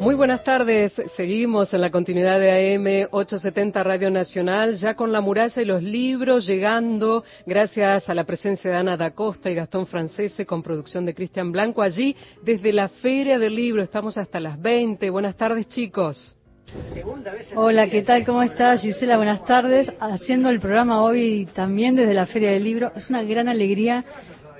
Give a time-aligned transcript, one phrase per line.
[0.00, 0.94] Muy buenas tardes.
[1.14, 5.82] Seguimos en la continuidad de AM 870 Radio Nacional, ya con la muralla y los
[5.82, 11.04] libros llegando, gracias a la presencia de Ana da Costa y Gastón Francese, con producción
[11.04, 13.82] de Cristian Blanco, allí desde la Feria del Libro.
[13.82, 15.10] Estamos hasta las 20.
[15.10, 16.34] Buenas tardes, chicos.
[17.54, 18.24] Hola, ¿qué tal?
[18.24, 19.18] ¿Cómo estás, Gisela?
[19.18, 19.92] Buenas tardes.
[20.00, 22.90] Haciendo el programa hoy también desde la Feria del Libro.
[22.96, 24.02] Es una gran alegría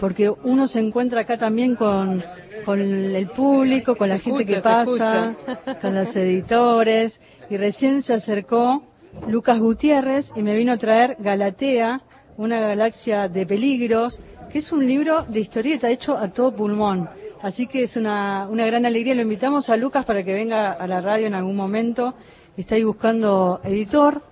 [0.00, 2.22] porque uno se encuentra acá también con
[2.64, 5.34] con el público, con la gente que pasa,
[5.80, 7.20] con los editores.
[7.48, 8.82] Y recién se acercó
[9.28, 12.02] Lucas Gutiérrez y me vino a traer Galatea,
[12.36, 17.08] una galaxia de peligros, que es un libro de historieta hecho a todo pulmón.
[17.42, 19.14] Así que es una, una gran alegría.
[19.14, 22.14] Lo invitamos a Lucas para que venga a la radio en algún momento.
[22.56, 24.22] Está ahí buscando editor.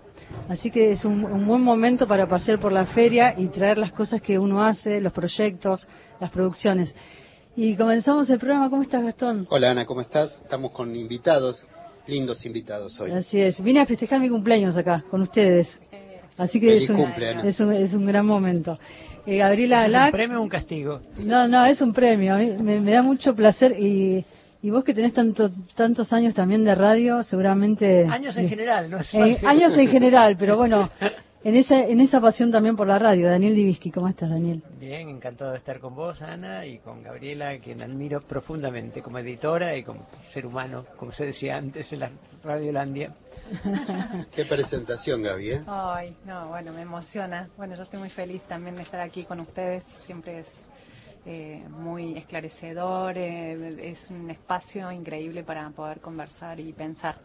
[0.48, 3.92] Así que es un, un, buen momento para pasear por la feria y traer las
[3.92, 5.88] cosas que uno hace, los proyectos,
[6.20, 6.94] las producciones.
[7.60, 8.70] Y comenzamos el programa.
[8.70, 9.44] ¿Cómo estás, Gastón?
[9.50, 10.30] Hola, Ana, ¿cómo estás?
[10.44, 11.66] Estamos con invitados,
[12.06, 13.10] lindos invitados hoy.
[13.10, 13.60] Así es.
[13.60, 15.66] Vine a festejar mi cumpleaños acá, con ustedes.
[16.36, 18.78] Así que es un, es un, es, un, gran momento.
[19.26, 21.00] Eh, Gabriela ¿Es un premio o un castigo?
[21.18, 22.34] No, no, es un premio.
[22.36, 24.24] A mí me, me da mucho placer y,
[24.62, 28.04] y vos que tenés tanto, tantos años también de radio, seguramente...
[28.04, 28.98] Años en general, ¿no?
[29.00, 30.90] Eh, años en general, pero bueno,
[31.44, 33.28] en esa, en esa pasión también por la radio.
[33.28, 34.62] Daniel Divisky, ¿cómo estás, Daniel?
[34.78, 39.76] Bien, encantado de estar con vos, Ana, y con Gabriela, quien admiro profundamente como editora
[39.76, 42.10] y como ser humano, como se decía antes en la
[42.42, 43.14] Radiolandia.
[44.34, 45.64] Qué presentación, Gaby, ¿eh?
[45.66, 47.48] Ay, no, bueno, me emociona.
[47.56, 49.84] Bueno, yo estoy muy feliz también de estar aquí con ustedes.
[50.06, 50.46] Siempre es
[51.24, 57.16] eh, muy esclarecedor, eh, es un espacio increíble para poder conversar y pensar.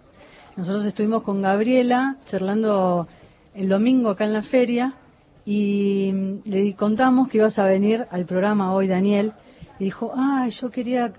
[0.55, 3.07] Nosotros estuvimos con Gabriela charlando
[3.55, 4.95] el domingo acá en la feria
[5.45, 6.11] y
[6.45, 9.33] le contamos que ibas a venir al programa hoy, Daniel,
[9.79, 11.13] y dijo, ah, yo quería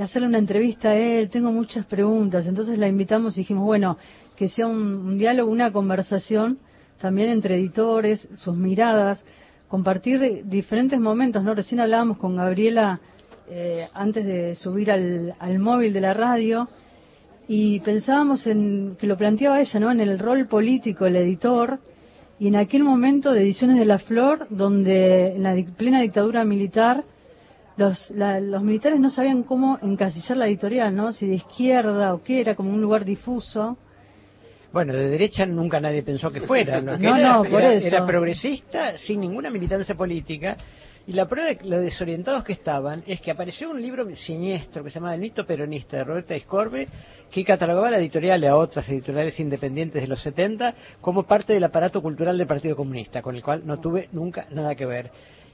[0.00, 2.46] hacerle una entrevista a él, tengo muchas preguntas.
[2.46, 3.98] Entonces la invitamos y dijimos, bueno,
[4.36, 6.58] que sea un, diálogo, una conversación
[7.00, 9.24] también entre editores, sus miradas,
[9.68, 11.54] compartir diferentes momentos, ¿no?
[11.54, 13.00] Recién hablábamos con Gabriela
[13.48, 16.68] eh, antes de subir al, al móvil de la radio
[17.54, 19.90] y pensábamos en que lo planteaba ella, ¿no?
[19.90, 21.80] En el rol político, el editor,
[22.38, 27.04] y en aquel momento de Ediciones de la Flor, donde en la plena dictadura militar
[27.76, 31.12] los, los militares no sabían cómo encasillar la editorial, ¿no?
[31.12, 33.76] Si de izquierda o qué, era como un lugar difuso.
[34.72, 36.80] Bueno, de derecha nunca nadie pensó que fuera.
[36.80, 36.96] ¿no?
[36.98, 37.86] no, por eso.
[37.86, 40.56] Era progresista, sin ninguna militancia política,
[41.06, 44.90] y la prueba de lo desorientados que estaban es que apareció un libro siniestro que
[44.90, 46.88] se llama El mito peronista de Roberta Iscorbe,
[47.30, 51.64] que catalogaba la editorial y a otras editoriales independientes de los 70 como parte del
[51.64, 55.10] aparato cultural del Partido Comunista, con el cual no tuve nunca nada que ver.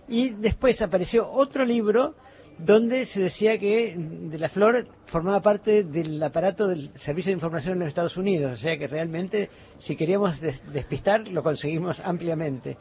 [0.08, 2.14] Y después apareció otro libro
[2.58, 7.74] donde se decía que de la Flor formaba parte del aparato del Servicio de Información
[7.74, 9.48] en los Estados Unidos, o sea que realmente
[9.78, 12.76] si queríamos despistar lo conseguimos ampliamente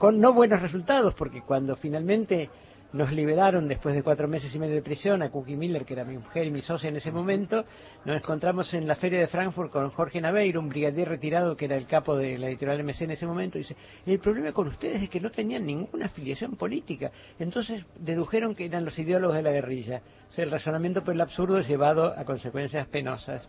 [0.00, 2.48] con no buenos resultados, porque cuando finalmente
[2.94, 6.04] nos liberaron después de cuatro meses y medio de prisión a Cookie Miller, que era
[6.04, 7.66] mi mujer y mi socia en ese momento,
[8.06, 11.76] nos encontramos en la feria de Frankfurt con Jorge Naveiro, un brigadier retirado que era
[11.76, 15.02] el capo de la editorial MC en ese momento, y dice, el problema con ustedes
[15.02, 19.52] es que no tenían ninguna afiliación política, entonces dedujeron que eran los ideólogos de la
[19.52, 20.00] guerrilla.
[20.30, 23.46] O sea, el razonamiento por el absurdo es llevado a consecuencias penosas.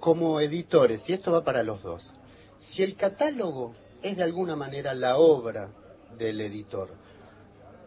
[0.00, 2.14] Como editores, y esto va para los dos,
[2.56, 5.68] si el catálogo es de alguna manera la obra
[6.16, 6.90] del editor.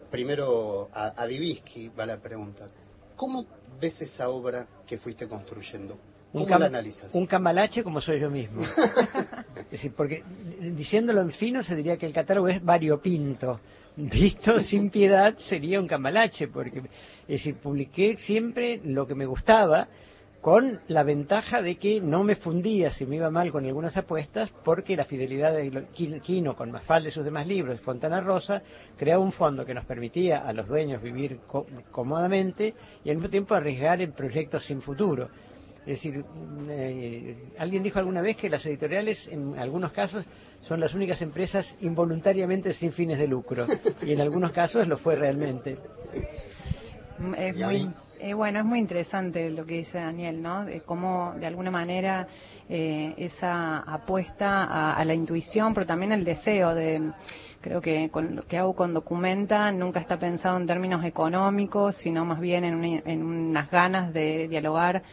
[0.09, 2.67] Primero a, a Divisky va la pregunta.
[3.15, 3.45] ¿Cómo
[3.79, 5.97] ves esa obra que fuiste construyendo?
[6.31, 7.13] ¿Cómo un la analizas?
[7.13, 8.63] Un cambalache como soy yo mismo.
[9.55, 10.23] es decir, porque
[10.59, 13.59] diciéndolo en fino se diría que el catálogo es variopinto.
[13.95, 19.89] Visto sin piedad sería un cambalache, porque es decir, publiqué siempre lo que me gustaba,
[20.41, 24.51] con la ventaja de que no me fundía si me iba mal con algunas apuestas,
[24.63, 25.87] porque la fidelidad de
[26.23, 28.61] Quino con Mafalda y sus demás libros, Fontana Rosa,
[28.97, 31.39] creaba un fondo que nos permitía a los dueños vivir
[31.91, 32.73] cómodamente
[33.03, 35.29] y al mismo tiempo arriesgar en proyectos sin futuro.
[35.81, 36.23] Es decir,
[36.69, 40.25] eh, alguien dijo alguna vez que las editoriales, en algunos casos,
[40.61, 43.65] son las únicas empresas involuntariamente sin fines de lucro,
[44.01, 45.77] y en algunos casos lo fue realmente.
[47.37, 47.91] Es muy
[48.23, 50.63] eh, bueno, es muy interesante lo que dice Daniel, ¿no?
[50.63, 52.27] De cómo, de alguna manera,
[52.69, 57.11] eh, esa apuesta a, la intuición, pero también el deseo de.
[57.61, 62.23] Creo que con lo que hago con Documenta nunca está pensado en términos económicos, sino
[62.23, 65.03] más bien en, en unas ganas de dialogar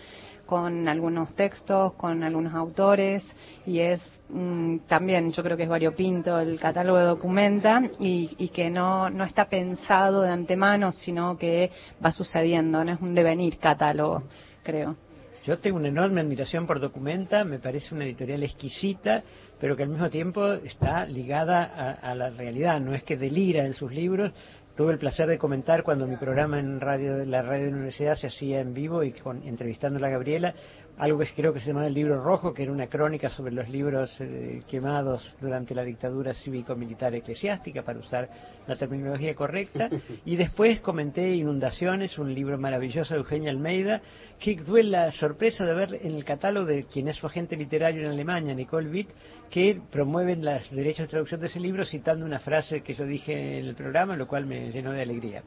[0.49, 3.23] con algunos textos, con algunos autores
[3.67, 4.01] y es
[4.31, 9.11] mm, también yo creo que es variopinto el catálogo de Documenta y, y, que no,
[9.11, 11.71] no está pensado de antemano, sino que
[12.03, 14.23] va sucediendo, no es un devenir catálogo,
[14.63, 14.97] creo.
[15.45, 19.23] Yo tengo una enorme admiración por Documenta, me parece una editorial exquisita,
[19.61, 23.75] pero que al mismo tiempo está ligada a la realidad, no es que delira en
[23.75, 24.33] sus libros,
[24.79, 28.15] tuve el placer de comentar cuando mi programa en radio la radio de la universidad
[28.15, 30.55] se hacía en vivo y con, entrevistando a la Gabriela
[30.99, 33.69] algo que creo que se llama el libro rojo, que era una crónica sobre los
[33.69, 38.29] libros eh, quemados durante la dictadura cívico-militar eclesiástica, para usar
[38.67, 39.89] la terminología correcta.
[40.25, 44.01] Y después comenté Inundaciones, un libro maravilloso de Eugenia Almeida,
[44.39, 48.03] que tuve la sorpresa de ver en el catálogo de quien es su agente literario
[48.03, 49.09] en Alemania, Nicole Witt,
[49.51, 53.59] que promueven los derechos de traducción de ese libro citando una frase que yo dije
[53.59, 55.43] en el programa, lo cual me llenó de alegría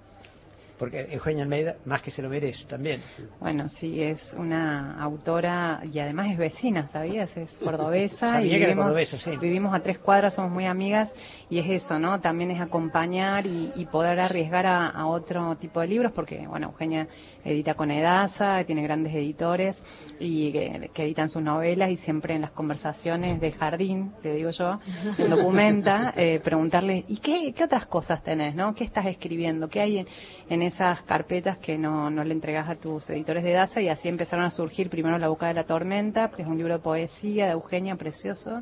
[0.81, 2.99] porque Eugenia Almeida más que se lo merece también.
[3.39, 7.29] Bueno, sí, es una autora y además es vecina, ¿sabías?
[7.37, 8.95] Es cordobesa y vivimos,
[9.39, 11.13] vivimos, a tres cuadras, somos muy amigas
[11.51, 12.19] y es eso, ¿no?
[12.19, 17.07] También es acompañar y, poder arriesgar a, otro tipo de libros porque, bueno, Eugenia
[17.45, 19.79] edita con Edasa, tiene grandes editores
[20.19, 24.79] y que, editan sus novelas y siempre en las conversaciones de jardín, te digo yo,
[25.19, 28.73] en documenta, eh, preguntarle, ¿y qué, qué otras cosas tenés, no?
[28.73, 29.67] ¿Qué estás escribiendo?
[29.67, 30.07] ¿Qué hay en,
[30.49, 34.07] en esas carpetas que no, no le entregas a tus editores de DASA y así
[34.07, 37.45] empezaron a surgir primero La Boca de la Tormenta, que es un libro de poesía
[37.45, 38.61] de Eugenia precioso,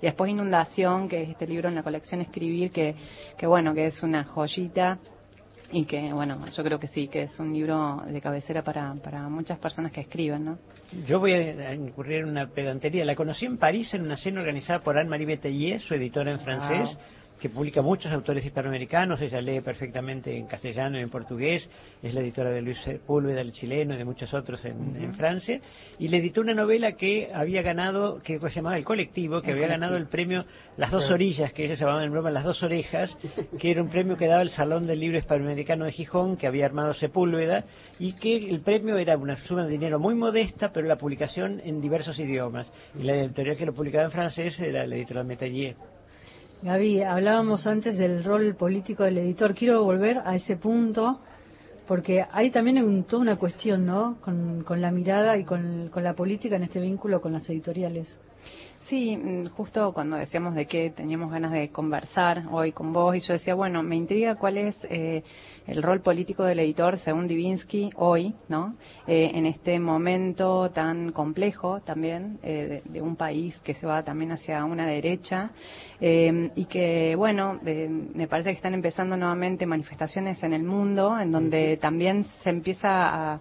[0.00, 2.94] y después Inundación, que es este libro en la colección Escribir, que,
[3.38, 4.98] que bueno, que es una joyita
[5.72, 9.28] y que bueno yo creo que sí que es un libro de cabecera para, para
[9.30, 10.58] muchas personas que escriben no
[11.06, 13.04] yo voy a incurrir en una pedantería.
[13.04, 16.96] La conocí en París en una cena organizada por Anne-Marie Betelier su editora en francés
[17.40, 21.68] que publica muchos autores hispanoamericanos, ella lee perfectamente en castellano y en portugués,
[22.02, 25.60] es la editora de Luis Púlveda, el chileno, y de muchos otros en, Francia,
[25.98, 29.66] y le editó una novela que había ganado, que se llamaba El Colectivo, que había
[29.66, 30.44] ganado el premio
[30.76, 33.16] Las Dos Orillas, que ellos llamaban en broma Las Dos Orejas,
[33.58, 36.66] que era un premio que daba el Salón del Libro Hispanoamericano de Gijón, que había
[36.66, 37.64] armado Sepúlveda,
[37.98, 41.80] y que el premio era una suma de dinero muy modesta, pero la publicación en
[41.80, 42.70] diversos idiomas.
[42.98, 45.76] Y la editorial que lo publicaba en francés era la editorial Metallier.
[46.64, 49.54] Gaby, hablábamos antes del rol político del editor.
[49.54, 51.20] Quiero volver a ese punto
[51.86, 54.16] porque hay también toda una cuestión, ¿no?
[54.22, 58.18] Con, la mirada y con, con la política en este vínculo con las editoriales.
[58.88, 63.20] Sí, mm, justo cuando decíamos de que teníamos ganas de conversar hoy con vos, y
[63.20, 65.22] yo decía, bueno, me intriga cuál es eh,
[65.66, 68.76] el rol político del editor según Divinsky hoy, ¿no?
[69.06, 74.32] Eh, en este momento tan complejo también eh, de, un país que se va también
[74.32, 75.50] hacia una derecha
[76.00, 81.78] y que, bueno, me parece que están empezando nuevamente manifestaciones en el mundo en donde
[81.78, 83.40] también se empieza a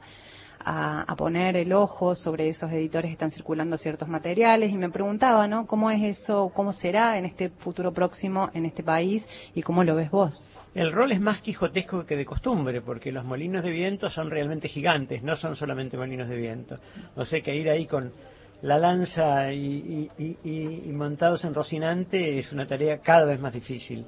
[0.66, 5.48] a, poner el ojo sobre esos editores que están circulando ciertos materiales y me preguntaba,
[5.48, 5.68] ¿no?
[5.68, 9.96] ¿Cómo es eso, cómo será en este futuro próximo en este país y cómo lo
[9.96, 10.50] ves vos?
[10.74, 14.68] El rol es más quijotesco que de costumbre, porque los molinos de viento son realmente
[14.68, 16.80] gigantes, no son solamente molinos de viento.
[17.16, 18.12] O sea que ir ahí con
[18.64, 24.06] la lanza y, y montados en Rocinante es una tarea cada vez más difícil.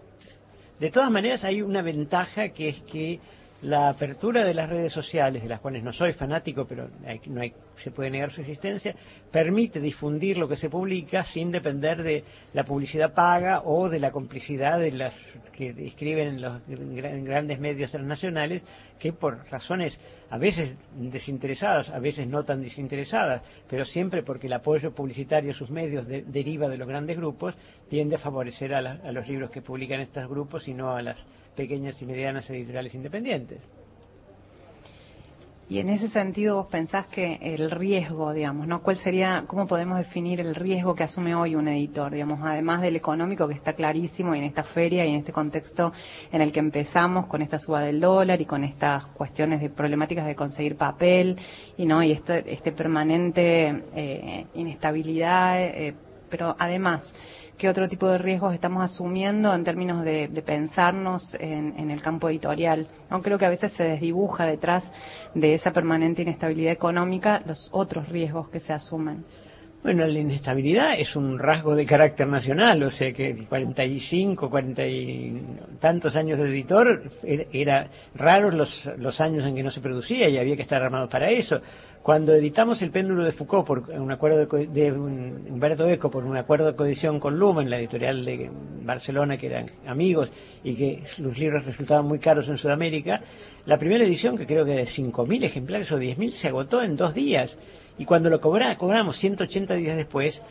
[0.80, 3.20] De todas maneras, hay una ventaja que es que
[3.66, 6.88] la apertura de las redes sociales, de las cuales no soy fanático, pero
[7.26, 8.96] no hay, se puede negar su existencia,
[9.32, 12.24] permite difundir lo que se publica sin depender de
[12.54, 15.16] la publicidad paga o de la complicidad de las
[15.54, 18.62] que escriben los grandes medios transnacionales,
[19.00, 19.98] que por razones
[20.30, 25.56] a veces desinteresadas, a veces no tan desinteresadas, pero siempre porque el apoyo publicitario a
[25.56, 27.56] sus medios deriva de los grandes grupos,
[27.90, 31.26] tiende a favorecer a, a los libros que publican estos grupos y no a las
[31.56, 33.60] pequeñas y medianas editoriales independientes.
[35.68, 38.84] Y en ese sentido vos pensás que el riesgo, digamos, ¿no?
[38.84, 42.96] ¿Cuál sería, cómo podemos definir el riesgo que asume hoy un editor, digamos, además del
[42.96, 45.92] económico que está clarísimo y en esta feria y en este contexto
[46.32, 50.28] en el que empezamos con esta suba del dólar y con estas cuestiones de problemáticas
[50.28, 51.36] de conseguir papel
[51.78, 55.96] y no y este, este permanente eh, inestabilidad, eh,
[56.30, 57.04] pero además
[57.58, 62.88] qué otro tipo de riesgos estamos asumiendo en términos de, pensarnos en, el campo editorial.
[63.10, 63.22] ¿no?
[63.22, 64.84] Creo que a veces se desdibuja detrás
[65.34, 69.26] de esa permanente inestabilidad económica los otros riesgos que se asumen.
[69.86, 75.46] Bueno, la inestabilidad es un rasgo de carácter nacional, o sea que 45, 40 y
[75.80, 80.40] tantos años de editor era raro los, los años en que no se producía y
[80.40, 81.62] había que estar armado para eso.
[82.02, 86.68] Cuando editamos El péndulo de Foucault por un acuerdo de, Humberto Eco por un acuerdo
[86.68, 88.50] de coedición con Lumen, la editorial de
[88.84, 90.32] Barcelona, que eran amigos
[90.64, 93.22] y que los libros resultaban muy caros en Sudamérica,
[93.66, 97.14] la primera edición, que creo que de 5.000 ejemplares o 10.000, se agotó en dos
[97.14, 97.58] días.
[97.98, 100.42] Y cuando lo cobramos 180 días después,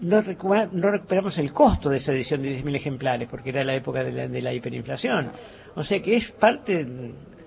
[0.00, 4.12] no, recuperamos el costo de esa edición de 10.000 ejemplares, porque era la época de
[4.12, 5.30] la, de la hiperinflación.
[5.74, 6.86] O sea que es parte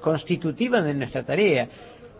[0.01, 1.67] constitutiva de nuestra tarea.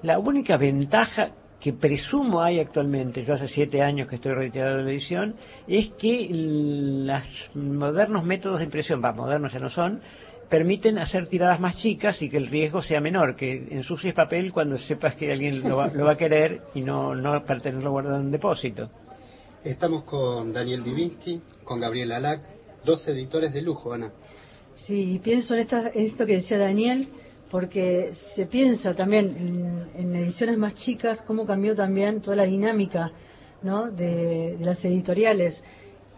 [0.04, 4.84] La única ventaja que presumo hay actualmente, yo hace siete años que estoy retirado de
[4.84, 5.36] la edición,
[5.68, 10.02] es que los modernos métodos de impresión, va, modernos ya no son,
[10.50, 14.78] permiten hacer tiradas más chicas y que el riesgo sea menor, que ensucies papel cuando
[14.78, 18.32] sepas que alguien lo va, a querer y no, no para tenerlo guardado en un
[18.32, 18.90] depósito.
[19.64, 22.42] Estamos con Daniel Divinsky, con Gabriel Alac,
[22.86, 24.12] dos editores de lujo, Ana.
[24.78, 27.10] Sí, pienso en, esto que decía Daniel,
[27.50, 33.12] porque se piensa también en, ediciones más chicas cómo cambió también toda la dinámica
[33.64, 33.90] ¿no?
[33.90, 35.64] de, las editoriales.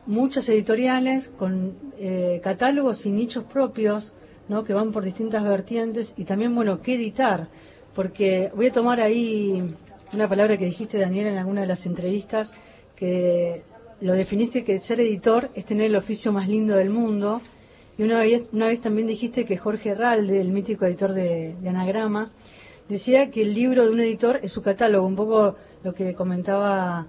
[0.10, 4.12] Muchas editoriales con eh, catálogos y nichos propios
[4.48, 4.64] ¿no?
[4.64, 7.48] que van por distintas vertientes y también, bueno, qué editar.
[7.94, 9.76] Porque voy a tomar ahí
[10.12, 12.52] una palabra que dijiste, Daniel, en alguna de las entrevistas,
[12.96, 13.62] que
[14.02, 17.40] lo definiste que ser editor es tener el oficio más lindo del mundo
[17.96, 22.32] y una vez, una vez también dijiste que Jorge Ralde, el mítico editor de, Anagrama,
[22.88, 27.06] decía que el libro de un editor es su catálogo, un poco lo que comentaba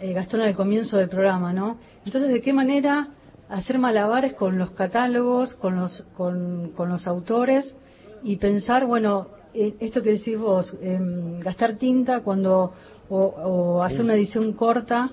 [0.00, 1.76] eh, Gastón al comienzo del programa, ¿no?
[2.04, 3.08] Entonces, ¿de qué manera
[3.48, 7.76] hacer malabares con los catálogos, con los, con, los autores
[8.22, 12.72] y pensar, bueno, eh, esto que decís vos, em, gastar tinta cuando
[13.10, 15.10] o, hacer una edición corta,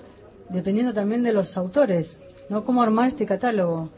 [0.48, 2.18] dependiendo también de los autores,
[2.48, 2.64] ¿no?
[2.64, 3.90] ¿Cómo armar este catálogo?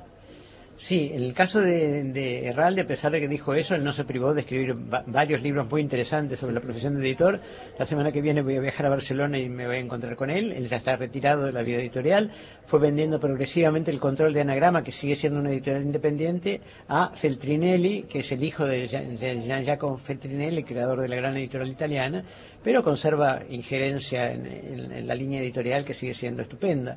[0.78, 3.92] Sí, en el caso de, de Herralde, a pesar de que dijo eso, él no
[3.92, 4.74] se privó de escribir
[5.06, 7.38] varios libros muy interesantes sobre la profesión de editor.
[7.78, 10.30] La semana que viene voy a viajar a Barcelona y me voy a encontrar con
[10.30, 10.50] él.
[10.52, 12.30] Él ya está retirado de la vida editorial.
[12.66, 18.04] Fue vendiendo progresivamente el control de Anagrama, que sigue siendo una editorial independiente, a Feltrinelli,
[18.04, 22.24] que es el hijo de Gian Giacomo Feltrinelli, creador de la gran editorial italiana,
[22.62, 26.96] pero conserva injerencia en la línea editorial que sigue siendo estupenda.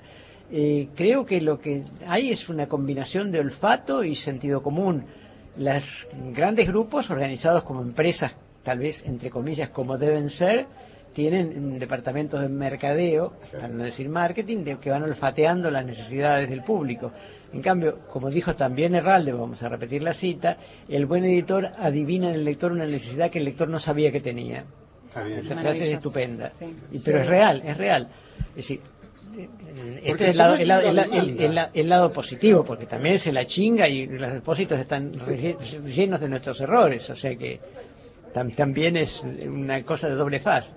[0.51, 5.05] Eh, creo que lo que hay es una combinación de olfato y sentido común.
[5.57, 5.83] Los
[6.33, 10.67] grandes grupos organizados como empresas, tal vez entre comillas como deben ser,
[11.13, 17.09] tienen departamentos de mercadeo, para no decir marketing, que van olfateando las necesidades del público.
[17.53, 20.57] En cambio, como dijo también Herralde, vamos a repetir la cita,
[20.89, 24.19] el buen editor adivina en el lector una necesidad que el lector no sabía que
[24.19, 24.65] tenía.
[25.15, 26.51] Esa frase es estupenda.
[27.05, 28.09] pero es real, es real.
[28.49, 28.81] Es decir,
[30.03, 30.55] este es el lado,
[31.73, 35.11] el, lado, positivo, porque también se la chinga y los depósitos están
[35.85, 37.59] llenos de nuestros errores, o sea que
[38.33, 40.73] también es una cosa de doble faz.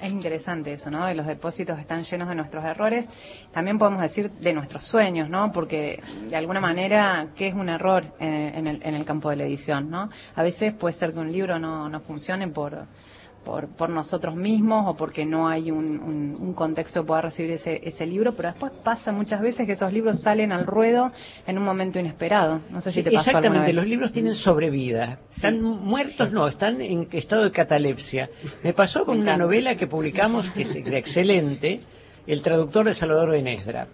[0.00, 1.12] Es interesante eso, ¿no?
[1.12, 3.08] Los depósitos están llenos de nuestros errores.
[3.52, 5.50] También podemos decir de nuestros sueños, ¿no?
[5.50, 9.44] Porque de alguna manera, ¿qué es un error en, el, en el campo de la
[9.44, 10.08] edición, ¿no?
[10.36, 12.86] A veces puede ser que un libro no, no funcione por
[13.76, 18.34] por, nosotros mismos o porque no hay un, contexto que pueda recibir ese, ese, libro,
[18.34, 21.12] pero después pasa muchas veces que esos libros salen al ruedo
[21.46, 22.60] en un momento inesperado.
[22.70, 25.20] No sé si te pasó Exactamente, los libros tienen sobrevida.
[25.34, 28.28] Están muertos, no, están en estado de catalepsia.
[28.62, 31.80] Me pasó con una novela que publicamos, que es excelente,
[32.26, 33.88] El traductor de Salvador Benesdra.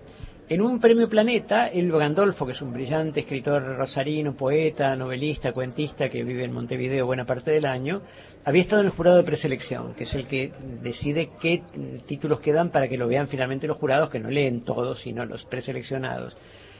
[0.47, 6.11] En un premio Planeta, Elio Gandolfo, que es un brillante escritor rosarino, poeta, novelista, cuentista,
[6.11, 8.03] que vive en Montevideo buena parte del año,
[8.45, 11.63] había estado en el jurado de preselección, que es el que decide qué
[12.07, 15.47] títulos quedan para que lo vean finalmente los jurados, que no leen todos, sino los
[15.47, 16.37] preseleccionados.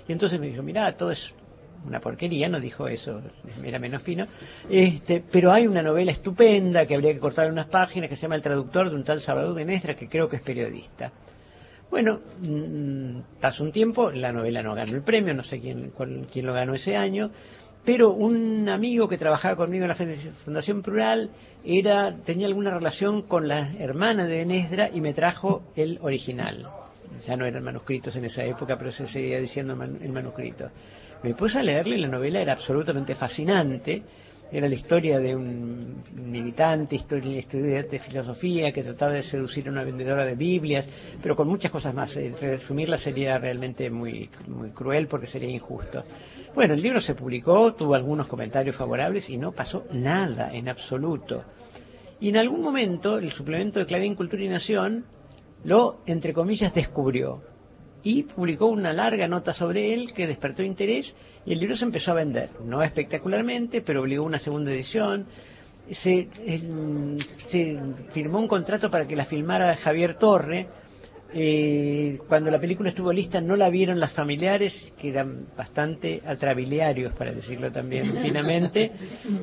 [0.06, 1.33] Y entonces me dijo, mira, todo es
[1.87, 3.23] una porquería, no dijo eso,
[3.64, 4.26] era menos fino,
[4.68, 8.37] este, pero hay una novela estupenda que habría que cortar unas páginas que se llama
[8.37, 11.12] El traductor de un tal Salvador de Nestra, que creo que es periodista.
[11.90, 15.92] Bueno, mm, pasó un tiempo, la novela no ganó el premio, no sé quién,
[16.32, 17.30] quién lo ganó ese año,
[17.84, 21.30] pero un amigo que trabajaba conmigo en la Fundación Plural
[21.64, 26.66] era, tenía alguna relación con la hermana de Nesdra y me trajo el original.
[27.26, 30.70] Ya no eran manuscritos en esa época, pero se seguía diciendo el manuscrito.
[31.22, 34.02] Me puse a leerle, la novela era absolutamente fascinante
[34.52, 39.70] era la historia de un militante, historia, estudiante de filosofía que trataba de seducir a
[39.70, 40.88] una vendedora de Biblias,
[41.22, 42.16] pero con muchas cosas más.
[42.16, 46.04] Eh, resumirla sería realmente muy, muy cruel porque sería injusto.
[46.54, 51.44] Bueno, el libro se publicó, tuvo algunos comentarios favorables y no pasó nada en absoluto.
[52.20, 55.04] Y en algún momento el suplemento de Clarín Cultura y Nación
[55.64, 57.42] lo, entre comillas, descubrió
[58.04, 61.12] y publicó una larga nota sobre él que despertó interés
[61.46, 62.50] y el libro se empezó a vender.
[62.62, 65.26] No espectacularmente, pero obligó una segunda edición.
[65.90, 66.28] Se,
[67.50, 67.78] se
[68.12, 70.68] firmó un contrato para que la filmara Javier Torre,
[71.36, 77.12] eh, cuando la película estuvo lista no la vieron las familiares, que eran bastante atrabiliarios,
[77.14, 78.92] para decirlo también finamente,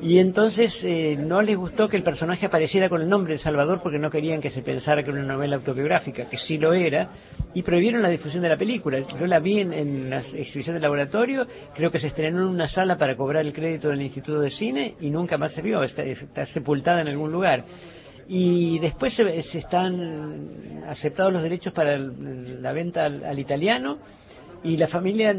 [0.02, 3.80] y entonces eh, no les gustó que el personaje apareciera con el nombre de Salvador
[3.82, 7.10] porque no querían que se pensara que era una novela autobiográfica, que sí lo era,
[7.52, 8.98] y prohibieron la difusión de la película.
[8.98, 12.96] Yo la vi en, la exhibición del laboratorio, creo que se estrenó en una sala
[12.96, 17.02] para cobrar el crédito del Instituto de Cine y nunca más se vio, está sepultada
[17.02, 17.64] en algún lugar.
[18.28, 23.98] Y después se, están aceptados los derechos para la venta al, italiano
[24.64, 25.34] y la familia eh,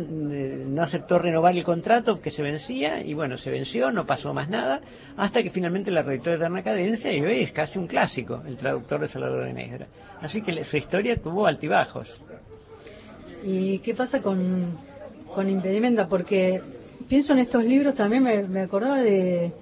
[0.67, 4.49] no aceptó renovar el contrato que se vencía y bueno, se venció, no pasó más
[4.49, 4.81] nada,
[5.15, 8.99] hasta que finalmente la de Eterna Cadencia y hoy es casi un clásico, el traductor
[8.99, 9.87] de Salvador de Negra.
[10.19, 12.21] Así que su historia tuvo altibajos.
[13.43, 14.77] ¿Y qué pasa con,
[15.33, 16.07] con Impedimenta?
[16.07, 16.61] Porque
[17.07, 19.53] pienso en estos libros, también me acordaba de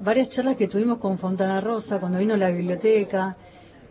[0.00, 3.36] varias charlas que tuvimos con Fontana Rosa cuando vino a la biblioteca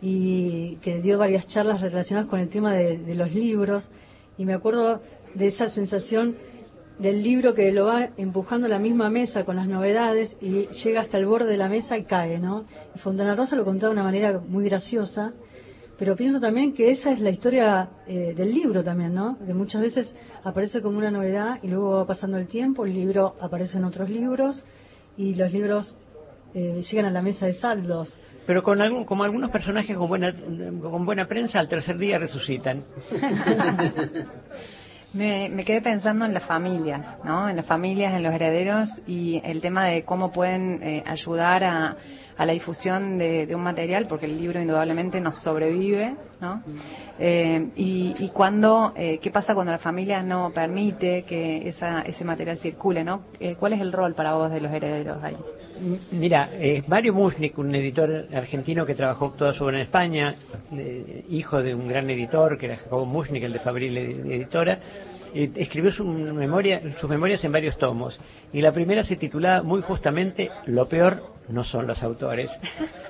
[0.00, 3.90] y que dio varias charlas relacionadas con el tema de, los libros
[4.36, 5.00] y me acuerdo
[5.34, 6.36] de esa sensación
[6.98, 11.00] del libro que lo va empujando a la misma mesa con las novedades y llega
[11.00, 12.64] hasta el borde de la mesa y cae, ¿no?
[12.94, 15.32] Y Fontana Rosa lo contaba de una manera muy graciosa,
[15.96, 19.38] pero pienso también que esa es la historia eh, del libro también, ¿no?
[19.44, 20.12] Que muchas veces
[20.42, 24.10] aparece como una novedad y luego va pasando el tiempo, el libro aparece en otros
[24.10, 24.64] libros
[25.18, 25.98] y los libros
[26.54, 28.18] eh, llegan a la mesa de saldos.
[28.46, 32.84] Pero con algún, como algunos personajes con buena, con buena prensa, al tercer día resucitan.
[35.14, 37.48] Me, me, quedé pensando en las familias, ¿no?
[37.48, 41.96] En las familias, en los herederos y el tema de cómo pueden eh, ayudar a,
[42.36, 46.62] a, la difusión de, un material, porque el libro indudablemente nos sobrevive, ¿no?
[47.18, 52.58] Eh, y, cuando, eh, ¿qué pasa cuando la familia no permite que esa, ese material
[52.58, 53.22] circule, ¿no?
[53.58, 55.36] ¿Cuál es el rol para vos de los herederos ahí?
[56.10, 56.50] Mira,
[56.86, 60.34] Mario Musnik, un editor argentino que trabajó toda su vida en España,
[61.28, 64.78] hijo de un gran editor que era Jacobo Musnik, el de Fabril Editora,
[65.34, 68.18] escribió su memoria, sus memorias en varios tomos.
[68.52, 72.50] Y la primera se titulaba muy justamente Lo peor no son los autores.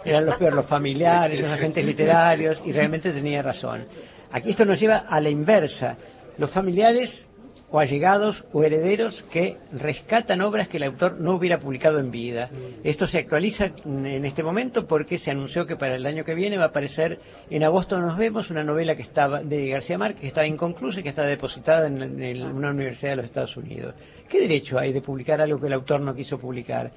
[0.04, 3.84] Eran los peor los familiares, los agentes literarios, y realmente tenía razón.
[4.30, 5.96] Aquí esto nos lleva a la inversa.
[6.36, 7.28] Los familiares
[7.70, 12.50] o allegados o herederos que rescatan obras que el autor no hubiera publicado en vida.
[12.82, 16.56] Esto se actualiza en este momento porque se anunció que para el año que viene
[16.56, 17.18] va a aparecer
[17.50, 21.02] en agosto nos vemos una novela que estaba de García Márquez que estaba inconclusa y
[21.02, 23.94] que está depositada en, una universidad de los Estados Unidos.
[24.28, 26.90] ¿Qué derecho hay de publicar algo que el autor no quiso publicar?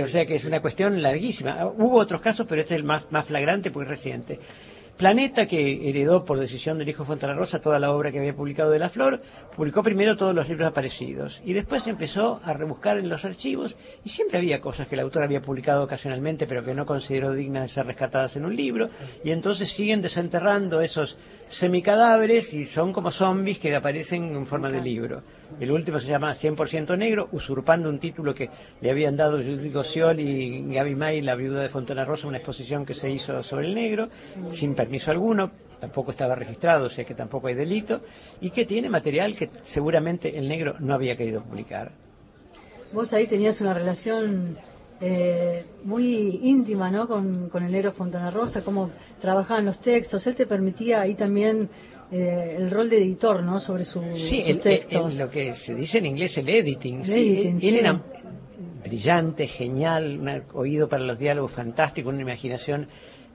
[0.00, 1.66] o sea que es una cuestión larguísima.
[1.66, 4.38] Hubo otros casos, pero este es el más, más flagrante porque es reciente.
[5.00, 8.70] Planeta, que heredó por decisión del hijo Fontana Rosa toda la obra que había publicado
[8.70, 9.22] de La Flor,
[9.56, 14.10] publicó primero todos los libros aparecidos y después empezó a rebuscar en los archivos y
[14.10, 17.68] siempre había cosas que el autor había publicado ocasionalmente pero que no consideró dignas de
[17.68, 18.90] ser rescatadas en un libro
[19.24, 21.16] y entonces siguen desenterrando esos
[21.50, 25.22] semicadáveres y son como zombies que aparecen en forma de libro.
[25.58, 28.48] El último se llama 100% negro, usurpando un título que
[28.80, 32.86] le habían dado Judith Gossiol y Gaby May, la viuda de Fontana Rosa, una exposición
[32.86, 34.08] que se hizo sobre el negro,
[34.52, 38.00] sin permiso alguno, tampoco estaba registrado, o sea que tampoco hay delito,
[38.40, 41.92] y que tiene material que seguramente el negro no había querido publicar.
[42.92, 44.58] Vos ahí tenías una relación
[45.00, 47.08] eh, muy íntima ¿no?
[47.08, 50.26] Con, con, el negro Fontana Rosa, cómo trabajaban los textos.
[50.26, 51.68] Él te permitía ahí también
[52.12, 53.58] eh, el rol de editor, ¿no?
[53.60, 55.14] Sobre su, sí, sus textos.
[55.14, 57.04] lo que se dice en inglés el editing.
[57.04, 58.02] sí, él, era
[58.84, 62.88] brillante, genial, un oído para los diálogos fantástico, una imaginación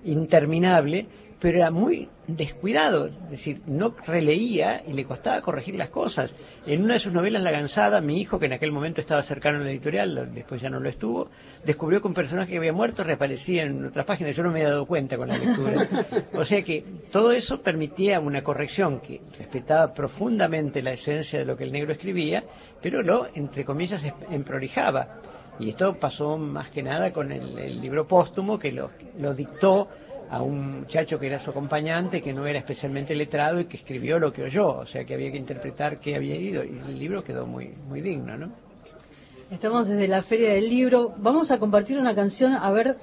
[0.04, 1.08] interminable
[1.40, 6.34] pero era muy descuidado, es decir, no releía y le costaba corregir las cosas.
[6.66, 9.60] En una de sus novelas, La Gansada, mi hijo, que en aquel momento estaba cercano
[9.60, 11.30] a la editorial, después ya no lo estuvo,
[11.64, 14.72] descubrió que un personaje que había muerto reaparecía en otras páginas, yo no me había
[14.72, 15.88] dado cuenta con la lectura.
[16.36, 21.56] O sea que todo eso permitía una corrección que respetaba profundamente la esencia de lo
[21.56, 22.44] que el negro escribía,
[22.82, 25.22] pero lo, entre comillas, emprolijaba.
[25.60, 29.88] Y esto pasó más que nada con el, libro póstumo que lo, lo dictó
[30.30, 34.20] a un muchacho que era su acompañante, que no era especialmente letrado y que escribió
[34.20, 37.24] lo que oyó, o sea que había que interpretar qué había ido y el libro
[37.24, 38.52] quedó muy, muy digno, ¿no?
[39.52, 41.14] Estamos desde la Feria del Libro.
[41.18, 42.98] Vamos a compartir una canción, a ver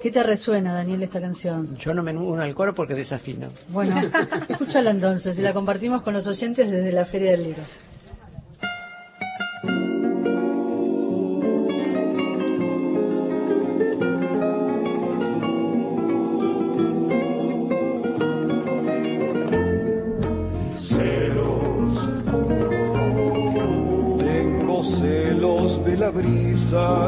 [0.00, 1.76] qué te resuena, Daniel, esta canción.
[1.76, 3.48] Yo no me uno al coro porque desafino.
[3.68, 4.00] Bueno,
[4.48, 7.62] escúchala entonces y la compartimos con los oyentes desde la Feria del Libro.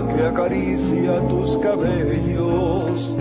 [0.03, 3.17] Que acaricia tus cabellos,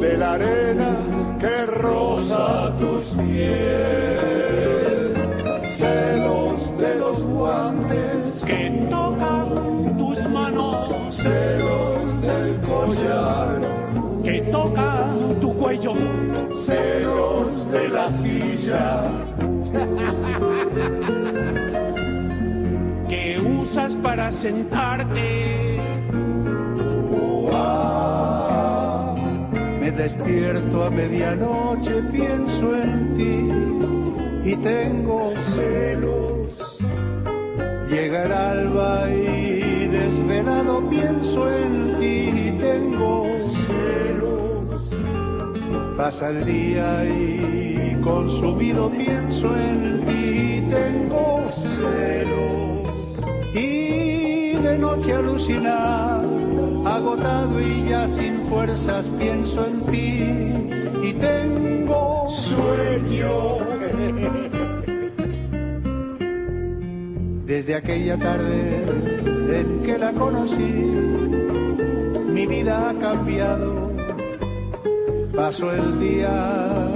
[0.00, 0.96] de la arena
[1.38, 5.12] que roza tus pies,
[5.76, 13.60] celos de los guantes que tocan tus manos, celos del collar.
[14.22, 15.08] Que toca
[15.40, 15.92] tu cuello,
[16.64, 19.04] celos de la silla.
[24.04, 25.63] para sentarte.
[29.96, 36.78] Despierto a medianoche, pienso en ti y tengo celos.
[37.88, 43.24] Llega el alba y desvelado pienso en ti y tengo
[43.68, 44.90] celos.
[45.96, 51.44] Pasa el día y consumido pienso en ti y tengo
[51.78, 52.88] celos.
[53.54, 56.24] Y de noche alucinar,
[56.84, 60.22] agotado y ya sin fuerzas pienso en ti
[61.08, 63.58] y tengo sueño.
[67.46, 68.84] Desde aquella tarde
[69.58, 70.72] en que la conocí,
[72.32, 73.92] mi vida ha cambiado.
[75.34, 76.88] Paso el día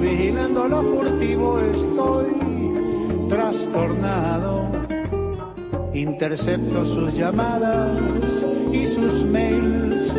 [0.00, 4.68] vigilando lo furtivo, estoy trastornado.
[5.94, 10.12] Intercepto sus llamadas y sus mails,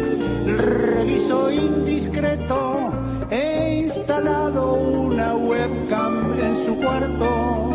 [0.45, 2.89] reviso indiscreto,
[3.29, 7.69] he instalado una webcam en su cuarto.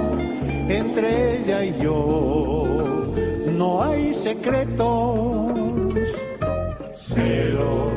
[0.68, 3.12] Entre ella y yo
[3.58, 5.52] no hay secretos.
[7.08, 7.92] Celos,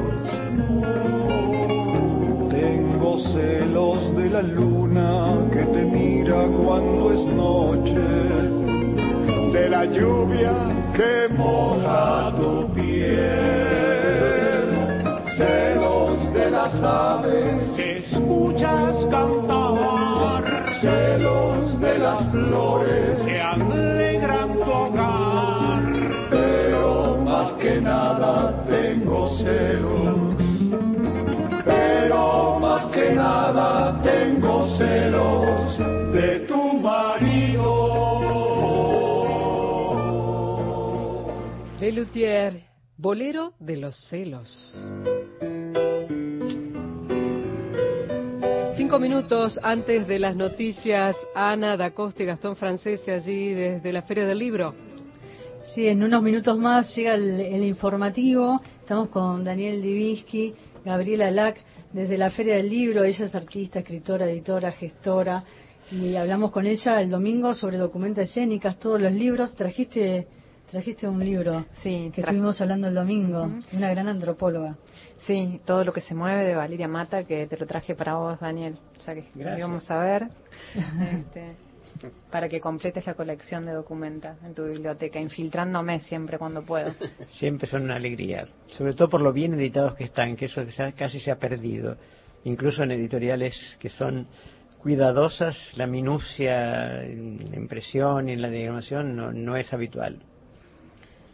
[2.49, 8.01] tengo celos de la luna que te mira cuando es noche,
[9.53, 12.52] de la lluvia que moja tu
[16.83, 20.43] aves que escuchas cantar,
[20.81, 25.83] celos de las flores que alegran tu hogar.
[26.29, 30.35] pero más que nada tengo celos.
[31.65, 35.77] Pero más que nada tengo celos
[36.13, 37.73] de tu marido.
[41.79, 42.63] Lelutier,
[42.97, 44.89] bolero de los celos.
[48.93, 54.03] Cinco minutos antes de las noticias, Ana da Costa y Gastón Francese allí desde la
[54.03, 54.75] Feria del Libro.
[55.73, 58.61] Sí, en unos minutos más llega el, el informativo.
[58.81, 60.53] Estamos con Daniel Divisky,
[60.85, 61.57] Gabriela Lac,
[61.91, 63.03] desde la Feria del Libro.
[63.03, 65.43] Ella es artista, escritora, editora, gestora.
[65.91, 69.55] Y hablamos con ella el domingo sobre documentas escénicas, todos los libros.
[69.55, 70.27] Trajiste
[70.69, 73.77] trajiste un libro Sí, que estuvimos hablando el domingo, Ujú.
[73.77, 74.75] una gran antropóloga.
[75.25, 78.39] Sí, todo lo que se mueve de Valeria Mata, que te lo traje para vos,
[78.39, 79.59] Daniel, ya que Gracias.
[79.59, 80.27] íbamos a ver,
[81.01, 81.55] este,
[82.29, 86.91] para que completes la colección de Documenta en tu biblioteca, infiltrándome siempre cuando puedo.
[87.29, 90.61] Siempre son una alegría, sobre todo por lo bien editados que están, que eso
[90.97, 91.95] casi se ha perdido.
[92.43, 94.27] Incluso en editoriales que son
[94.79, 100.19] cuidadosas, la minucia en la impresión y en la diagramación no, no es habitual.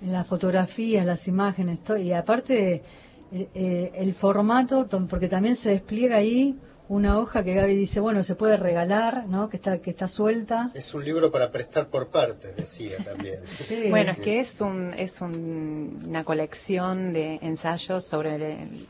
[0.04, 1.97] En las fotografías, las imágenes, todo.
[1.97, 2.84] y aparte
[3.31, 6.57] eh, eh, el formato, porque también se despliega ahí
[6.89, 9.47] una hoja que Gaby dice, bueno, se puede regalar, ¿no?
[9.47, 10.71] Que está que está suelta.
[10.73, 13.39] Es un libro para prestar por partes, decía también.
[13.67, 13.89] Sí.
[13.89, 18.88] Bueno, es que es un es un- una colección de ensayos sobre el,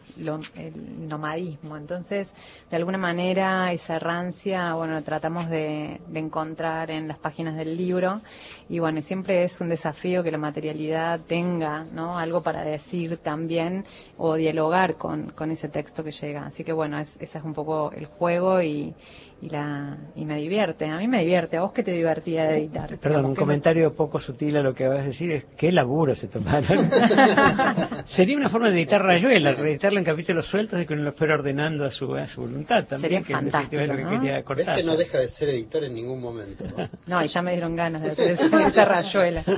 [1.07, 1.75] nomadismo.
[1.77, 2.27] Entonces,
[2.69, 8.21] de alguna manera, esa errancia, bueno, tratamos de, de encontrar en las páginas del libro.
[8.69, 12.17] Y bueno, siempre es un desafío que la materialidad tenga, ¿no?
[12.17, 13.85] Algo para decir también
[14.17, 16.45] o dialogar con, con ese texto que llega.
[16.45, 18.93] Así que bueno, es, ese es un poco el juego y,
[19.41, 20.85] y la y me divierte.
[20.85, 21.57] A mí me divierte.
[21.57, 22.87] ¿A vos qué te divertía de editar?
[22.97, 25.31] Perdón, Digamos, un ¿qué es lo- comentario poco sutil a lo que vas a decir
[25.31, 26.89] es qué laburo se tomaron.
[28.07, 31.35] Sería una forma de editar Rayuela, editarlo en capítulos sueltos y que uno lo fuera
[31.35, 33.01] ordenando a su, a su voluntad también.
[33.01, 34.09] Sería que es lo que fantástico, ¿no?
[34.19, 34.75] quería Ves cortar.
[34.77, 36.65] que no deja de ser editor en ningún momento.
[36.65, 36.89] ¿no?
[37.07, 39.43] No, y ya me dieron ganas de hacer esa rayuela.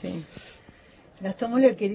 [0.00, 0.24] Sí.
[1.24, 1.88] Gastón le, que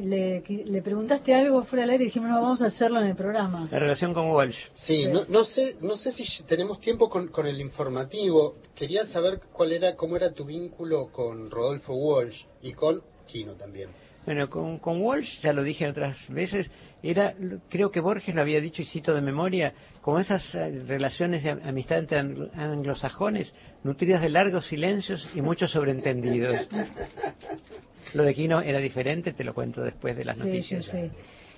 [0.66, 3.68] le preguntaste algo fuera del aire y dijimos, no, vamos a hacerlo en el programa.
[3.72, 4.58] La relación con Walsh.
[4.74, 8.56] Sí, no, no sé, no sé si tenemos tiempo con, con el informativo.
[8.76, 13.90] Quería saber cuál era, cómo era tu vínculo con Rodolfo Walsh y con Kino también.
[14.26, 16.70] Bueno, con, con Walsh, ya lo dije otras veces,
[17.02, 17.34] era,
[17.70, 21.52] creo que Borges lo había dicho y cito de memoria, como esas eh, relaciones de
[21.52, 23.52] amistad entre anglo- anglosajones,
[23.84, 26.68] nutridas de largos silencios y muchos sobreentendidos.
[28.14, 30.86] Lo de Quino era diferente, te lo cuento después de las Sí, noticias.
[30.86, 31.10] sí, sí.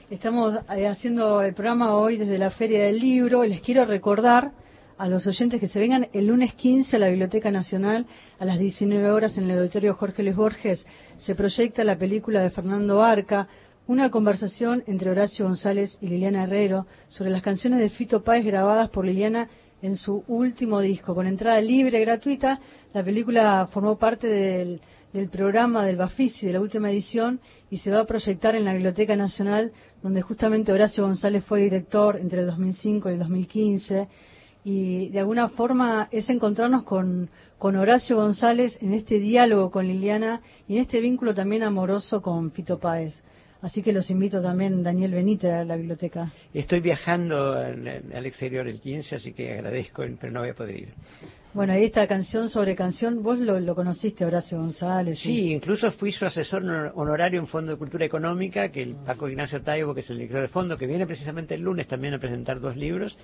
[0.09, 3.43] Estamos eh, haciendo el programa hoy desde la Feria del Libro.
[3.43, 4.51] Les quiero recordar
[4.97, 8.05] a los oyentes que se vengan el lunes 15 a la Biblioteca Nacional
[8.37, 10.85] a las 19 horas en el auditorio Jorge Luis Borges.
[11.17, 13.47] Se proyecta la película de Fernando Arca,
[13.87, 18.89] una conversación entre Horacio González y Liliana Herrero sobre las canciones de Fito Páez grabadas
[18.89, 19.49] por Liliana
[19.81, 21.15] en su último disco.
[21.15, 22.59] Con entrada libre, gratuita,
[22.93, 24.81] la película formó parte del-
[25.13, 28.73] del programa del Bafisi de la última edición y se va a proyectar en la
[28.73, 29.71] Biblioteca Nacional,
[30.01, 34.07] donde justamente Horacio González fue director entre el 2005 y el 2015.
[34.63, 40.75] Y de alguna forma es encontrarnos con, Horacio González en este diálogo con Liliana y
[40.75, 43.23] en este vínculo también amoroso con Fito Páez.
[43.61, 46.33] Así que los invito también, Daniel Benítez, a la biblioteca.
[46.51, 50.93] Estoy viajando al exterior el 15, así que agradezco, pero no voy a poder ir.
[51.53, 55.19] Bueno, ahí esta canción sobre canción, vos lo, conociste, Horacio González.
[55.19, 56.63] Sí, incluso fui su asesor
[56.95, 60.43] honorario en Fondo de Cultura Económica, que el Paco Ignacio Taibo, que es el director
[60.43, 63.17] de fondo, que viene precisamente el lunes también a presentar dos libros,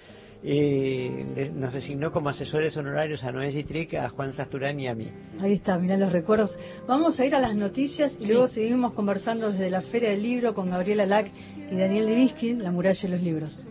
[0.44, 5.10] eh, nos designó como asesores honorarios a Noé Gitric, a Juan Sasturán y a mí.
[5.40, 6.60] Ahí está, mirá los recuerdos.
[6.86, 10.54] Vamos a ir a las noticias y luego seguimos conversando desde la Feria del Libro
[10.54, 11.32] con Gabriela Lack
[11.72, 13.68] y Daniel Divisky, La muralla de los libros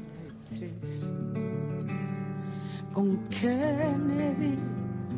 [2.97, 4.59] con Kennedy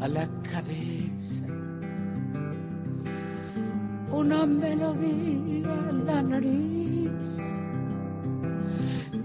[0.00, 1.46] a la cabeza.
[4.10, 7.12] Una melodía en la nariz.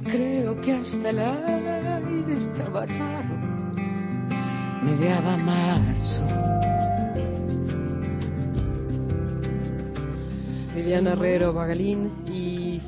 [0.03, 3.35] Creo que hasta el aire estaba raro.
[4.83, 6.27] Mediaba marzo.
[10.75, 12.22] Liliana Herrero Bagalín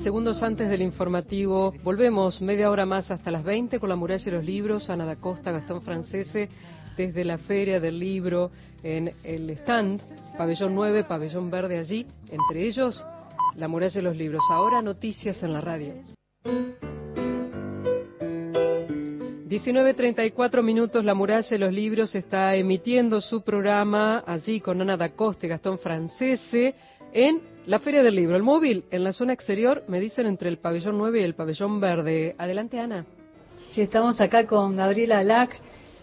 [0.05, 4.31] segundos antes del informativo, volvemos media hora más hasta las 20 con la muralla de
[4.33, 6.47] los libros, Ana da Costa, Gastón Francese,
[6.95, 8.51] desde la Feria del Libro
[8.83, 9.99] en el stand,
[10.37, 13.03] Pabellón 9, Pabellón Verde allí, entre ellos
[13.55, 14.41] la muralla de los libros.
[14.51, 15.95] Ahora noticias en la radio.
[19.49, 25.09] 19.34 minutos, La Muralla de los Libros está emitiendo su programa allí con Ana da
[25.15, 26.75] Costa y Gastón Francese
[27.11, 30.57] en la Feria del Libro, el móvil en la zona exterior, me dicen entre el
[30.57, 32.35] pabellón 9 y el pabellón verde.
[32.37, 33.05] Adelante, Ana.
[33.71, 35.59] Sí, estamos acá con Gabriela Lac.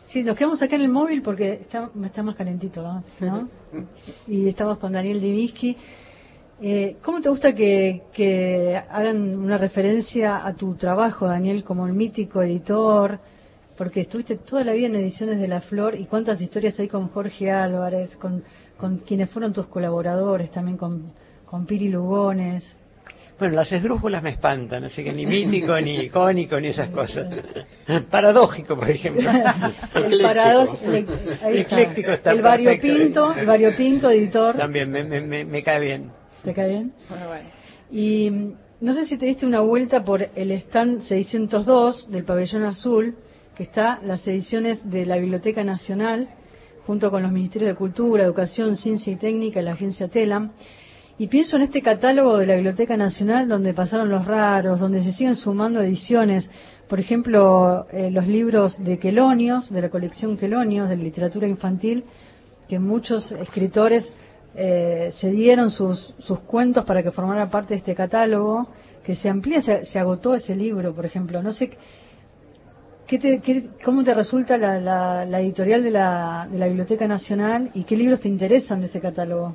[0.07, 2.83] Sí, nos quedamos acá en el móvil porque está, está más calentito,
[3.21, 3.49] ¿no?
[4.27, 5.77] y estamos con Daniel Divisky.
[6.61, 11.93] Eh, ¿Cómo te gusta que, que, hagan una referencia a tu trabajo, Daniel, como el
[11.93, 13.21] mítico editor?
[13.77, 17.09] Porque estuviste toda la vida en Ediciones de la Flor y cuántas historias hay con
[17.09, 18.45] Jorge Álvarez, con,
[18.77, 21.13] con quienes fueron tus colaboradores, también con
[21.53, 22.65] con Piri Lugones.
[23.39, 27.29] Bueno, las esdrújulas me espantan, así que ni mítico, ni icónico, ni esas cosas.
[28.11, 29.31] Paradójico, por ejemplo.
[29.95, 31.13] el paradójico.
[31.45, 34.57] El, variopinto, el variopinto editor.
[34.57, 36.11] También me, me, me, cae bien.
[36.43, 36.95] ¿Te cae bien?
[37.11, 37.27] Bueno,
[37.91, 42.63] Y mm, no sé si te diste una vuelta por el stand 602 del Pabellón
[42.63, 43.15] Azul,
[43.55, 46.31] que está las ediciones de la Biblioteca Nacional,
[46.87, 50.53] junto con los Ministerios de Cultura, Educación, Ciencia y Técnica y la agencia TELAM
[51.23, 55.13] y pienso en este catálogo de la Biblioteca Nacional donde pasaron los raros, donde se
[55.13, 56.51] siguen sumando ediciones,
[56.89, 62.03] por ejemplo, eh, los libros de Quelonios, de la colección Quelonios, de literatura infantil,
[62.69, 64.13] que muchos escritores
[64.57, 68.67] eh, se dieron sus, sus cuentos para que formara parte de este catálogo,
[69.05, 71.41] que se amplía, se, agotó ese libro, por ejemplo.
[71.41, 71.71] No sé
[73.07, 77.85] ¿Qué te, ¿Cómo te resulta la, la, editorial de la, de la Biblioteca Nacional y
[77.85, 79.55] qué libros te interesan de ese catálogo?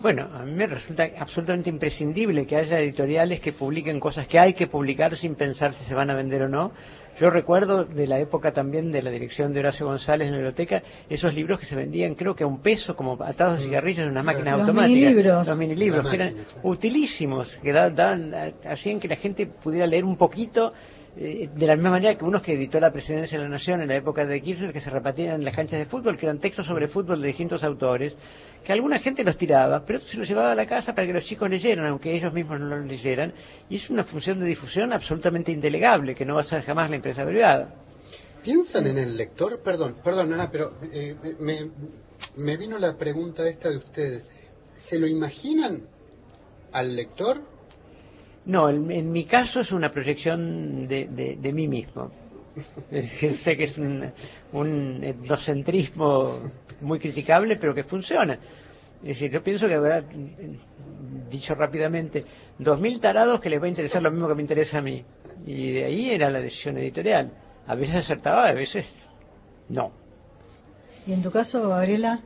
[0.00, 4.54] Bueno, a mí me resulta absolutamente imprescindible que haya editoriales que publiquen cosas que hay
[4.54, 6.72] que publicar sin pensar si se van a vender o no.
[7.18, 10.82] Yo recuerdo de la época también de la dirección de Horacio González en la biblioteca,
[11.08, 14.10] esos libros que se vendían creo que a un peso como atados de cigarrillos en
[14.10, 15.10] una máquina automática.
[15.10, 16.08] Los mini libros.
[16.08, 17.76] que eran utilísimos, que
[18.64, 20.72] hacían que la gente pudiera leer un poquito
[21.16, 23.88] eh, de la misma manera que unos que editó la Presidencia de la Nación en
[23.88, 26.66] la época de Kirchner, que se repartían en las canchas de fútbol, que eran textos
[26.66, 28.14] sobre fútbol de distintos autores,
[28.64, 31.24] que alguna gente los tiraba, pero se los llevaba a la casa para que los
[31.24, 33.32] chicos leyeran, aunque ellos mismos no los leyeran,
[33.68, 36.96] y es una función de difusión absolutamente indelegable, que no va a ser jamás la
[36.96, 37.74] empresa privada.
[38.42, 39.60] ¿Piensan en el lector?
[39.62, 41.70] Perdón, perdón, Ana, pero eh, me,
[42.36, 44.24] me vino la pregunta esta de ustedes.
[44.76, 45.82] ¿Se lo imaginan
[46.72, 47.40] al lector
[48.48, 52.10] no, en, mi caso es una proyección de, de, mí mismo.
[52.90, 54.10] Es decir, sé que es un,
[54.52, 56.40] un etnocentrismo
[56.80, 58.38] muy criticable, pero que funciona.
[59.02, 60.02] Es decir, yo pienso que habrá,
[61.30, 62.24] dicho rápidamente,
[62.58, 65.04] dos mil tarados que les va a interesar lo mismo que me interesa a mí.
[65.46, 67.30] Y de ahí era la decisión editorial.
[67.66, 68.86] A veces acertaba, a veces
[69.68, 69.92] no.
[71.06, 72.20] ¿Y en tu caso, Gabriela?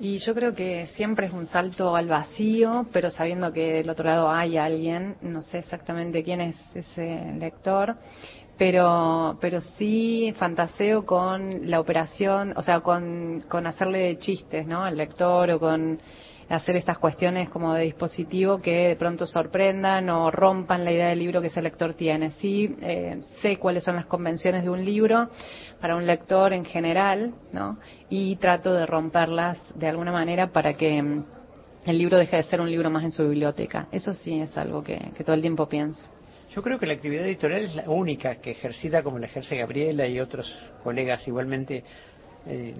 [0.00, 4.04] Y yo creo que siempre es un salto al vacío, pero sabiendo que del otro
[4.04, 7.96] lado hay alguien, no sé exactamente quién es ese lector,
[8.58, 14.84] pero, pero sí fantaseo con la operación, o sea, con, con hacerle chistes, ¿no?
[14.84, 16.00] Al lector o con
[16.52, 21.18] hacer estas cuestiones como de dispositivo que de pronto sorprendan o rompan la idea del
[21.18, 22.30] libro que ese lector tiene.
[22.32, 25.30] Sí, eh, sé cuáles son las convenciones de un libro
[25.80, 27.78] para un lector en general, ¿no?
[28.10, 30.98] Y trato de romperlas de alguna manera para que
[31.86, 33.88] el libro deja de ser un libro más en su biblioteca.
[33.90, 36.06] Eso sí es algo que, todo el tiempo pienso.
[36.54, 40.06] Yo creo que la actividad editorial es la única que ejercida como la ejerce Gabriela
[40.06, 41.82] y otros colegas igualmente
[42.46, 42.74] eh,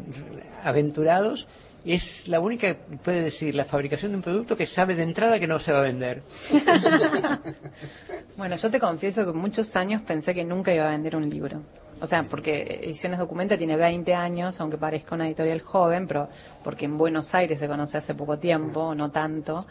[0.63, 1.47] aventurados,
[1.85, 5.39] es la única que puede decir la fabricación de un producto que sabe de entrada
[5.39, 6.23] que no se va a vender.
[8.37, 11.63] bueno, yo te confieso que muchos años pensé que nunca iba a vender un libro.
[12.03, 16.29] O sea, porque Ediciones Documenta tiene 20 años, aunque parezca una editorial joven, pero
[16.65, 19.65] porque en Buenos Aires se conoce hace poco tiempo, no tanto.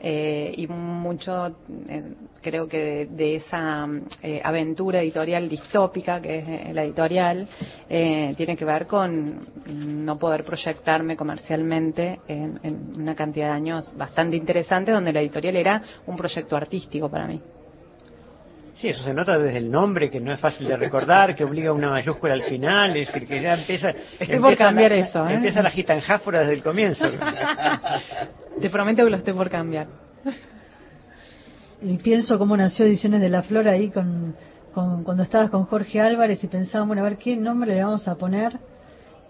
[0.00, 1.48] Eh, y mucho,
[1.86, 3.86] eh, creo que de, esa
[4.22, 7.46] eh, aventura editorial distópica que es la editorial,
[7.86, 14.36] tiene que ver con no poder proyectarme comercialmente en, en una cantidad de años bastante
[14.36, 17.42] interesante, donde la editorial era un proyecto artístico para mí.
[18.76, 21.72] Sí, eso se nota desde el nombre, que no es fácil de recordar, que obliga
[21.72, 23.90] una mayúscula al final, es decir, que ya empieza...
[24.18, 25.34] Estoy por cambiar eso, ¿eh?
[25.34, 27.06] Empieza la gitanjáfora desde el comienzo.
[28.60, 29.86] Te prometo que lo estoy por cambiar.
[31.82, 34.34] Y pienso cómo nació Ediciones de la Flor ahí con,
[34.72, 38.16] cuando estabas con Jorge Álvarez y pensábamos, bueno, a ver qué nombre le vamos a
[38.16, 38.58] poner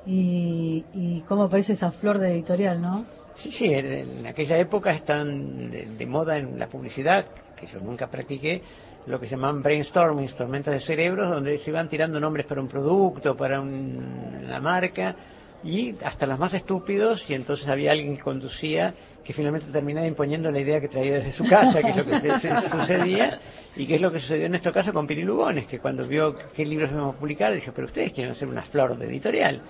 [0.07, 3.05] y, y cómo aparece esa flor de editorial, ¿no?
[3.37, 7.27] Sí, sí, en, aquella época están de, moda en la publicidad,
[7.67, 8.63] que yo nunca practiqué,
[9.07, 12.69] lo que se llaman brainstorming, tormentas de cerebros, donde se iban tirando nombres para un
[12.69, 15.15] producto, para una marca,
[15.63, 20.51] y hasta los más estúpidos, y entonces había alguien que conducía que finalmente terminaba imponiendo
[20.51, 22.39] la idea que traía desde su casa, que es lo que
[22.71, 23.41] sucedía,
[23.75, 26.35] y que es lo que sucedió en nuestro caso con Piri Lugones, que cuando vio
[26.55, 29.63] qué libros íbamos a publicar, dijo, pero ustedes quieren hacer una flor de editorial.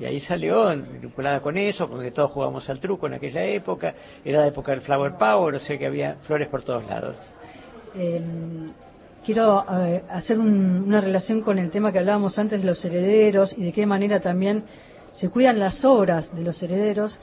[0.00, 3.94] Y ahí salió, vinculada con eso, con que todos jugábamos al truco en aquella época,
[4.24, 7.16] era la época del Flower Power, o sea que había flores por todos lados.
[7.96, 8.72] Em,
[9.24, 13.62] quiero eh, hacer una relación con el tema que hablábamos antes de los herederos y
[13.62, 14.64] de qué manera también
[15.12, 17.18] se cuidan las obras de los herederos.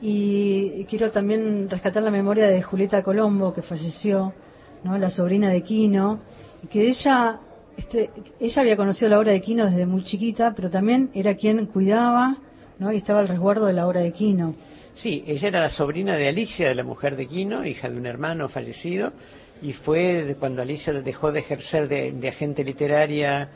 [0.00, 4.34] Y quiero también rescatar la memoria de Julieta Colombo, que falleció,
[4.82, 4.98] ¿no?
[4.98, 6.20] la sobrina de Quino,
[6.62, 7.38] y que ella,
[7.76, 8.10] este,
[8.40, 12.36] ella había conocido la obra de Quino desde muy chiquita, pero también era quien cuidaba
[12.78, 12.92] ¿no?
[12.92, 14.54] y estaba al resguardo de la obra de Quino.
[14.94, 18.06] Sí, ella era la sobrina de Alicia, de la mujer de Quino, hija de un
[18.06, 19.12] hermano fallecido,
[19.62, 23.48] y fue cuando Alicia dejó de ejercer de, agente literaria,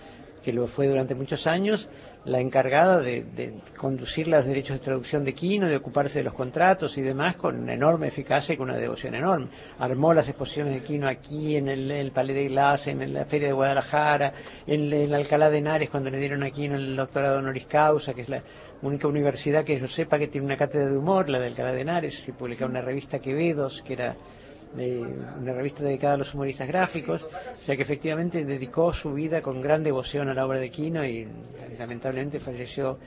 [0.42, 1.88] que lo fue durante muchos años,
[2.24, 6.96] la encargada de, conducir los derechos de traducción de Quino, de ocuparse de los contratos
[6.98, 9.48] y demás con enorme eficacia y con una devoción enorme.
[9.78, 13.54] Armó las exposiciones de Quino aquí, en el, Palais de Glass, en la Feria de
[13.54, 14.32] Guadalajara,
[14.66, 18.22] en, en Alcalá de Henares, cuando le dieron a Quino el doctorado honoris causa, que
[18.22, 18.42] es la
[18.82, 21.80] única universidad que yo sepa que tiene una cátedra de humor, la de Alcalá de
[21.80, 24.16] Henares, y publicaba una revista Quevedos, que era
[24.74, 29.40] de una revista dedicada a los humoristas gráficos, o sea que efectivamente dedicó su vida
[29.40, 31.26] con gran devoción a la obra de Quino y
[31.78, 32.98] lamentablemente falleció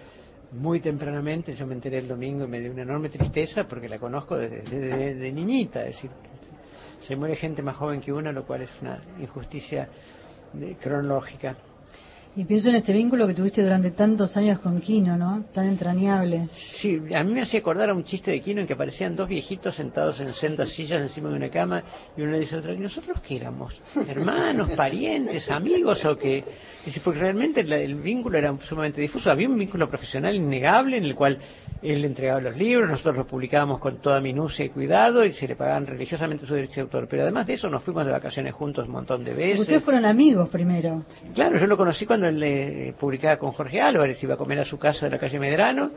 [0.51, 3.99] muy tempranamente, yo me enteré el domingo y me dio una enorme tristeza porque la
[3.99, 6.11] conozco desde, niñita, es decir,
[6.99, 9.87] se muere gente más joven que una, lo cual es una injusticia
[10.81, 11.55] cronológica.
[12.33, 15.43] Y pienso en este vínculo que tuviste durante tantos años con Kino, ¿no?
[15.53, 16.47] Tan entrañable.
[16.79, 19.27] Sí, a mí me hacía acordar a un chiste de Kino en que aparecían dos
[19.27, 21.83] viejitos sentados en sendas sillas encima de una cama
[22.15, 23.81] y uno le dice a otro, ¿y nosotros qué éramos?
[24.07, 26.45] ¿Hermanos, parientes, amigos o qué?
[26.85, 29.29] Dice, porque realmente el, vínculo era sumamente difuso.
[29.29, 31.37] Había un vínculo profesional innegable en el cual
[31.81, 35.55] él entregaba los libros, nosotros los publicábamos con toda minucia y cuidado y se le
[35.55, 37.07] pagaban religiosamente su derecho de autor.
[37.09, 39.61] Pero además de eso nos fuimos de vacaciones juntos un montón de veces.
[39.61, 41.03] Ustedes fueron amigos primero.
[41.35, 44.65] Claro, yo lo conocí cuando él le publicaba con Jorge Álvarez, iba a comer a
[44.65, 45.91] su casa de la calle Medrano,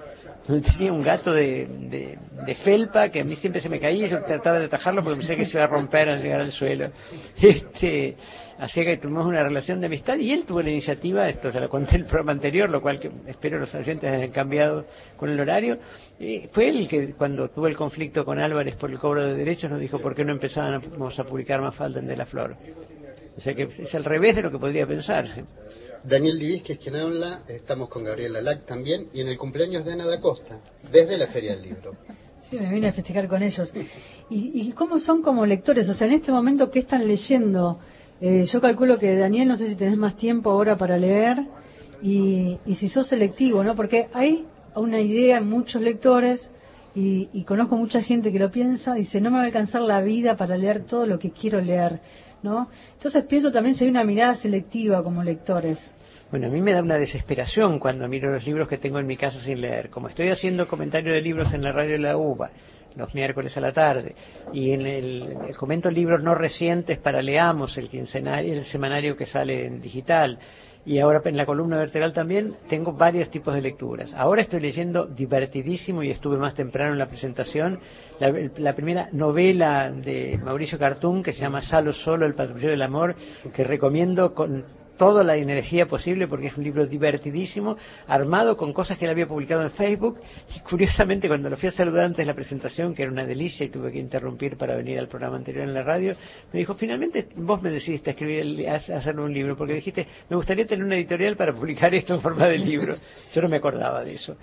[0.47, 4.11] donde tenía un gato de, de, felpa que a mí siempre se me caía y
[4.11, 6.91] yo trataba de atajarlo porque pensé que se iba a romper al llegar al suelo.
[7.41, 8.17] Este,
[8.59, 11.69] Así que tuvimos una relación de amistad y él tuvo la iniciativa, esto ya lo
[11.69, 15.41] conté en el programa anterior, lo cual que espero los oyentes hayan cambiado con el
[15.41, 15.79] horario.
[16.21, 19.71] Y fue él que cuando tuvo el conflicto con Álvarez por el cobro de derechos
[19.71, 22.57] nos dijo por qué no empezábamos a publicar más Falden de la Flor.
[23.37, 25.45] O sea que es al revés de lo que podría pensarse.
[26.05, 29.85] Daniel Divis, que es quien habla, estamos con Gabriela Lac también, y en el cumpleaños
[29.85, 30.61] de Ana da Costa,
[30.93, 31.97] desde la Feria del Libro.
[32.49, 33.73] Sí, me vine a festejar con ellos.
[34.29, 35.89] ¿Y, ¿Y cómo son como lectores?
[35.89, 37.81] O sea, en este momento, ¿qué están leyendo?
[38.21, 41.45] Eh, yo calculo que Daniel, no sé si tenés más tiempo ahora para leer
[42.01, 43.75] y, si sos selectivo, ¿no?
[43.75, 44.47] Porque hay
[44.77, 46.51] una idea en muchos lectores
[46.95, 50.37] y, conozco mucha gente que lo piensa, dice, no me va a alcanzar la vida
[50.37, 52.01] para leer todo lo que quiero leer,
[52.45, 52.69] ¿no?
[52.93, 55.93] Entonces pienso también si hay una mirada selectiva como lectores.
[56.31, 59.17] Bueno, a mí me da una desesperación cuando miro los libros que tengo en mi
[59.17, 59.89] casa sin leer.
[59.89, 62.51] Como estoy haciendo comentarios de libros en la radio de la UBA,
[62.97, 64.15] los miércoles a la tarde.
[64.53, 69.67] Y en el, comento libros no recientes para Leamos, el quincenario, el semanario que sale
[69.67, 70.39] en digital.
[70.87, 74.13] Y ahora en la columna vertebral también tengo varios tipos de lecturas.
[74.15, 77.81] Ahora estoy leyendo divertidísimo y estuve más temprano en la presentación
[78.19, 83.17] la, primera novela de Mauricio Cartún que se llama Salo Solo, el patrullero del amor,
[83.55, 84.65] que recomiendo con
[84.97, 87.77] toda la energía posible porque es un libro divertidísimo,
[88.07, 90.21] armado con cosas que él había publicado en Facebook
[90.55, 93.67] y curiosamente cuando lo fui a saludar antes de la presentación, que era una delicia
[93.67, 96.15] y tuve que interrumpir para venir al programa anterior en la radio,
[96.53, 100.85] me dijo, finalmente vos me decidiste escribir, hacer un libro porque dijiste, me gustaría tener
[100.85, 102.97] una editorial para publicar esto en forma de libro.
[103.35, 104.37] Yo no me acordaba de eso.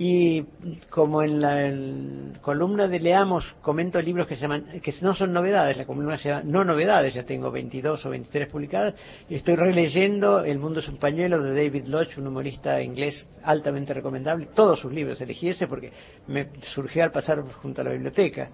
[0.00, 0.44] Y
[0.90, 5.76] como en la columna de Leamos comento libros que se llaman, que no son novedades,
[5.76, 8.94] la columna se llama No Novedades, ya tengo 22 o 23 publicadas,
[9.28, 13.92] y estoy releyendo El mundo es un pañuelo de David Lodge, un humorista inglés altamente
[13.92, 15.92] recomendable, todos sus libros, elegí ese porque
[16.28, 18.50] me surgió al pasar junto a la biblioteca.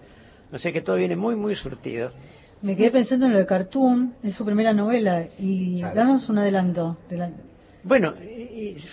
[0.50, 2.10] No sé que todo viene muy, muy surtido.
[2.62, 6.96] Me quedé pensando en lo de Cartoon, es su primera novela, y danos un adelanto.
[7.10, 7.30] De la...
[7.84, 8.14] Bueno,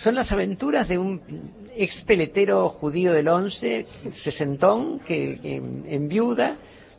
[0.02, 1.22] son las aventuras de un
[1.74, 3.86] ex peletero judío del once,
[4.22, 6.58] sesentón, que, que en viuda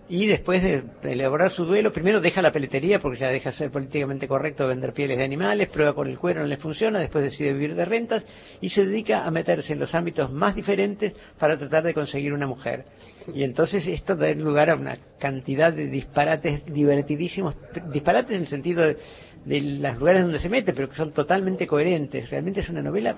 [0.09, 3.71] y después de elaborar su duelo, primero deja la peletería porque ya deja de ser
[3.71, 7.53] políticamente correcto vender pieles de animales, prueba con el cuero, no le funciona, después decide
[7.53, 8.25] vivir de rentas
[8.59, 12.47] y se dedica a meterse en los ámbitos más diferentes para tratar de conseguir una
[12.47, 12.85] mujer.
[13.33, 17.55] Y entonces esto da lugar a una cantidad de disparates divertidísimos,
[17.91, 18.97] disparates en el sentido de,
[19.45, 22.29] de los lugares donde se mete, pero que son totalmente coherentes.
[22.29, 23.15] Realmente es una novela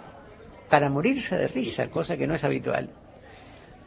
[0.70, 2.90] para morirse de risa, cosa que no es habitual.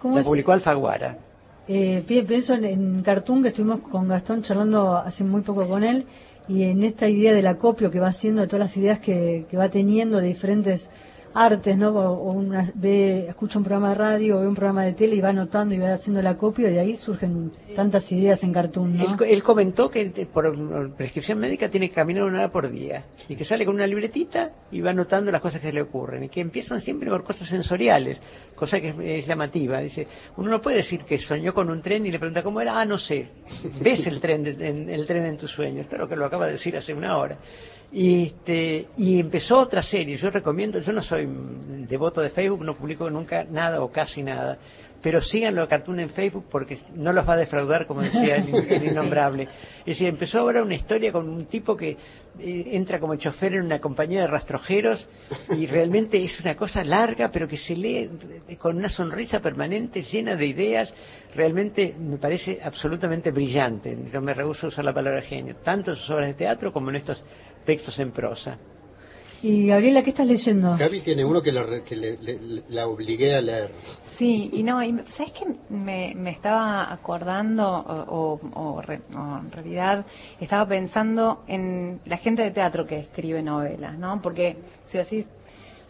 [0.05, 1.19] La publicó Alfaguara.
[1.67, 6.07] Eh, pienso en, en Cartoon, que estuvimos con Gastón charlando hace muy poco con él,
[6.49, 9.57] y en esta idea del acopio que va haciendo de todas las ideas que, que
[9.57, 10.89] va teniendo de diferentes
[11.35, 11.91] artes, ¿no?
[11.91, 15.31] O, una, ve, escucha un programa de radio ve un programa de tele y va
[15.31, 19.17] anotando y va haciendo el acopio y de ahí surgen tantas ideas en cartoon, ¿no?
[19.25, 23.45] Él, comentó que por prescripción médica tiene que caminar una hora por día y que
[23.45, 26.81] sale con una libretita y va anotando las cosas que le ocurren y que empiezan
[26.81, 28.21] siempre por cosas sensoriales,
[28.55, 29.81] cosa que es, llamativa.
[29.81, 30.07] Dice,
[30.37, 32.85] uno no puede decir que soñó con un tren y le pregunta cómo era, ah,
[32.85, 33.29] no sé,
[33.81, 36.77] ves el tren, en, el tren en tus sueños, claro que lo acaba de decir
[36.77, 37.39] hace una hora.
[37.91, 40.17] Y, este, y empezó otra serie.
[40.17, 41.27] Yo recomiendo, yo no soy
[41.89, 44.59] devoto de Facebook, no publico nunca nada o casi nada,
[45.03, 48.85] pero síganlo a Cartoon en Facebook porque no los va a defraudar, como decía el,
[48.85, 49.49] innombrable.
[49.81, 53.63] Es decir, empezó ahora una historia con un tipo que eh, entra como chofer en
[53.63, 55.09] una compañía de rastrojeros
[55.57, 58.11] y realmente es una cosa larga, pero que se lee
[58.59, 60.95] con una sonrisa permanente, llena de ideas.
[61.35, 63.97] Realmente me parece absolutamente brillante.
[64.13, 66.91] Yo me rehuso a usar la palabra genio, tanto en sus obras de teatro como
[66.91, 67.25] en estos
[67.65, 68.59] textos en prosa.
[69.43, 70.77] Y Gabriela, ¿qué estás leyendo?
[70.77, 73.71] Gaby tiene uno que, la obligué a leer.
[74.19, 74.81] Sí, y no,
[75.17, 75.47] ¿sabes qué?
[75.69, 80.05] Me, me estaba acordando, o, o, en realidad
[80.41, 84.21] estaba pensando en la gente de teatro que escribe novelas, ¿no?
[84.21, 84.57] Porque
[84.91, 85.25] si decís,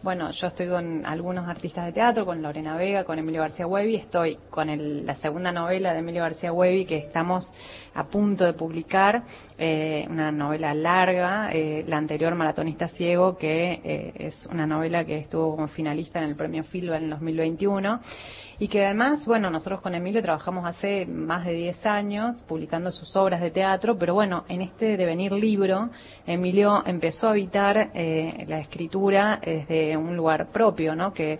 [0.01, 3.95] bueno, yo estoy con algunos artistas de teatro, con Lorena Vega, con Emilio García Huevi,
[3.95, 7.51] estoy con el, la segunda novela de Emilio García Huevi que estamos
[7.93, 9.23] a punto de publicar,
[9.57, 15.17] eh, una novela larga, eh, la anterior Maratonista Ciego, que eh, es una novela que
[15.17, 17.99] estuvo como finalista en el premio Filba en el 2021
[18.59, 23.15] y que además, bueno, nosotros con Emilio trabajamos hace más de 10 años publicando sus
[23.15, 25.89] obras de teatro, pero bueno, en este devenir libro,
[26.27, 31.13] Emilio empezó a habitar eh, la escritura desde un lugar propio, ¿no?
[31.13, 31.39] Que,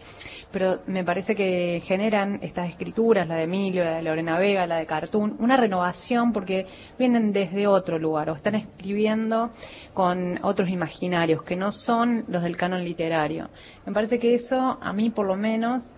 [0.49, 4.78] pero me parece que generan estas escrituras, la de Emilio, la de Lorena Vega, la
[4.78, 6.67] de Cartoon, una renovación porque
[6.97, 9.51] vienen desde otro lugar o están escribiendo
[9.93, 13.49] con otros imaginarios que no son los del canon literario.
[13.86, 15.89] Me parece que eso, a mí por lo menos,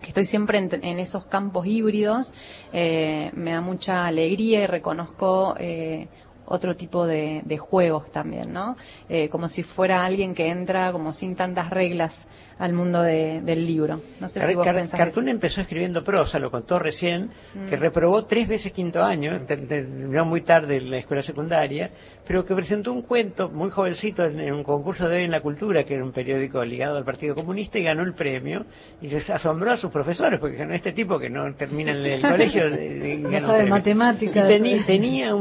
[0.00, 2.32] que estoy siempre en, esos campos híbridos,
[2.72, 6.08] eh, me da mucha alegría y reconozco eh,
[6.46, 8.76] otro tipo de, juegos también, ¿no?
[9.08, 12.14] Eh, como si fuera alguien que entra como sin tantas reglas
[12.58, 14.00] al mundo del libro.
[14.18, 17.30] No sé si vos Cartoon empezó escribiendo prosa, lo contó recién,
[17.68, 17.80] que mm.
[17.80, 21.90] reprobó tres veces quinto año, terminó muy tarde en la escuela secundaria,
[22.26, 25.84] pero que presentó un cuento muy jovencito en, un concurso de hoy en la cultura,
[25.84, 28.64] que era un periódico ligado al Partido Comunista, y ganó el premio,
[29.02, 32.22] y se asombró a sus profesores, porque ganó este tipo que no termina en el
[32.30, 32.70] colegio.
[32.70, 34.48] De, no sabe matemáticas.
[34.86, 35.34] tenía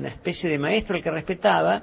[0.00, 1.82] una especie de maestro al que respetaba,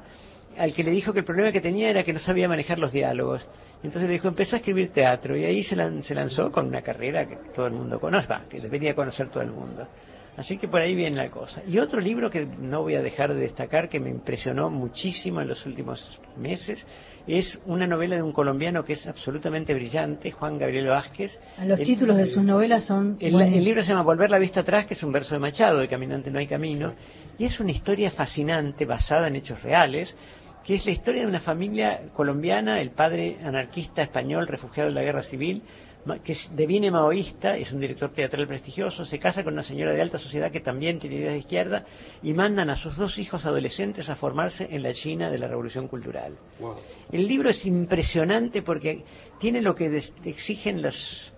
[0.57, 2.91] al que le dijo que el problema que tenía era que no sabía manejar los
[2.91, 3.45] diálogos.
[3.83, 7.37] Entonces le dijo, empezó a escribir teatro y ahí se, lanzó con una carrera que
[7.53, 9.87] todo el mundo conoce, que debería conocer todo el mundo.
[10.35, 11.63] Así que por ahí viene la cosa.
[11.67, 15.47] Y otro libro que no voy a dejar de destacar, que me impresionó muchísimo en
[15.47, 16.85] los últimos meses,
[17.25, 21.37] es una novela de un colombiano que es absolutamente brillante, Juan Gabriel Vázquez.
[21.65, 23.17] Los títulos de sus novelas son...
[23.19, 25.79] El, el, libro se llama Volver la vista atrás, que es un verso de Machado,
[25.79, 26.93] de Caminante no hay camino,
[27.37, 30.15] y es una historia fascinante basada en hechos reales,
[30.63, 35.03] que es la historia de una familia colombiana, el padre anarquista español refugiado en la
[35.03, 35.63] guerra civil,
[36.23, 40.17] que deviene maoísta, es un director teatral prestigioso, se casa con una señora de alta
[40.17, 41.85] sociedad que también tiene ideas de izquierda
[42.21, 45.87] y mandan a sus dos hijos adolescentes a formarse en la China de la Revolución
[45.87, 46.35] Cultural.
[47.11, 49.03] El libro es impresionante porque
[49.39, 51.33] tiene lo que exigen los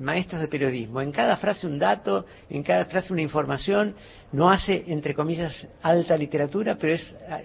[0.00, 1.00] maestros de periodismo.
[1.00, 3.94] En cada frase un dato, en cada frase una información,
[4.32, 7.40] no hace, entre comillas, alta literatura, pero es, ah,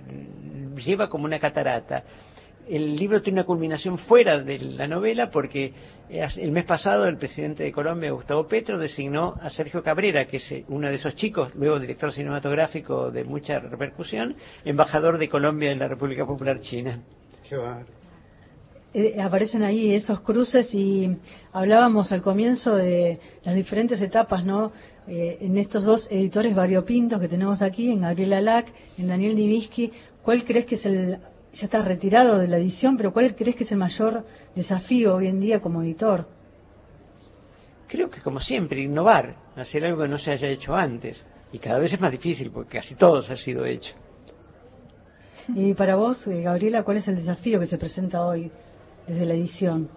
[0.75, 2.03] lleva como una catarata
[2.70, 5.74] el libro tiene una culminación fuera de la novela porque
[6.09, 10.51] el mes pasado el presidente de Colombia, Gustavo Petro, designó a Sergio Cabrera, que es
[10.51, 15.80] eh, uno de esos chicos, luego director cinematográfico de mucha repercusión, embajador de Colombia en
[15.80, 17.01] la República Popular China.
[17.47, 17.55] Qué
[18.93, 21.18] eh, aparecen ahí esos cruces y
[21.51, 24.72] hablábamos al comienzo de las diferentes etapas, ¿no?
[25.07, 29.91] Eh, en estos dos editores variopintos que tenemos aquí, en Gabriel Alac, en Daniel Divisky,
[30.24, 31.20] ¿cuál crees que es el
[31.54, 34.26] ya está retirado de la edición, pero ¿cuál crees que es el mayor
[34.56, 36.28] desafío hoy en día como editor?
[37.88, 41.26] Creo que como siempre, innovar, hacer algo que no se haya hecho antes.
[41.52, 43.93] Y cada vez es más difícil porque casi todo ha sido hecho.
[45.56, 48.52] Y para vos, eh, Gabriela, ¿cuál es el desafío que se presenta hoy
[49.08, 49.89] desde la edición?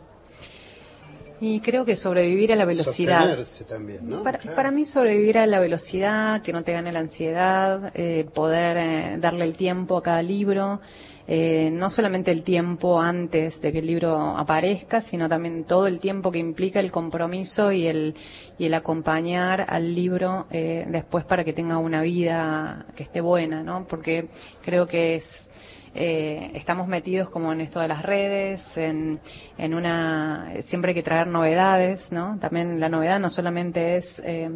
[1.43, 3.39] Y creo que sobrevivir a la velocidad.
[3.67, 4.23] También, ¿no?
[4.23, 9.17] para, mí sobrevivir a la velocidad, que no te gane la ansiedad, eh, poder eh,
[9.19, 10.81] darle el tiempo a cada libro,
[11.27, 15.99] eh, no solamente el tiempo antes de que el libro aparezca, sino también todo el
[15.99, 18.15] tiempo que implica el compromiso y el,
[18.59, 23.87] y el acompañar al libro después para que tenga una vida que esté buena, ¿no?
[23.89, 24.27] Porque
[24.63, 25.51] creo que es
[25.95, 29.21] eh, estamos metidos como en esto de las redes, en,
[29.59, 32.39] en una, siempre hay que traer novedades, ¿no?
[32.39, 34.49] También la novedad no solamente es eh,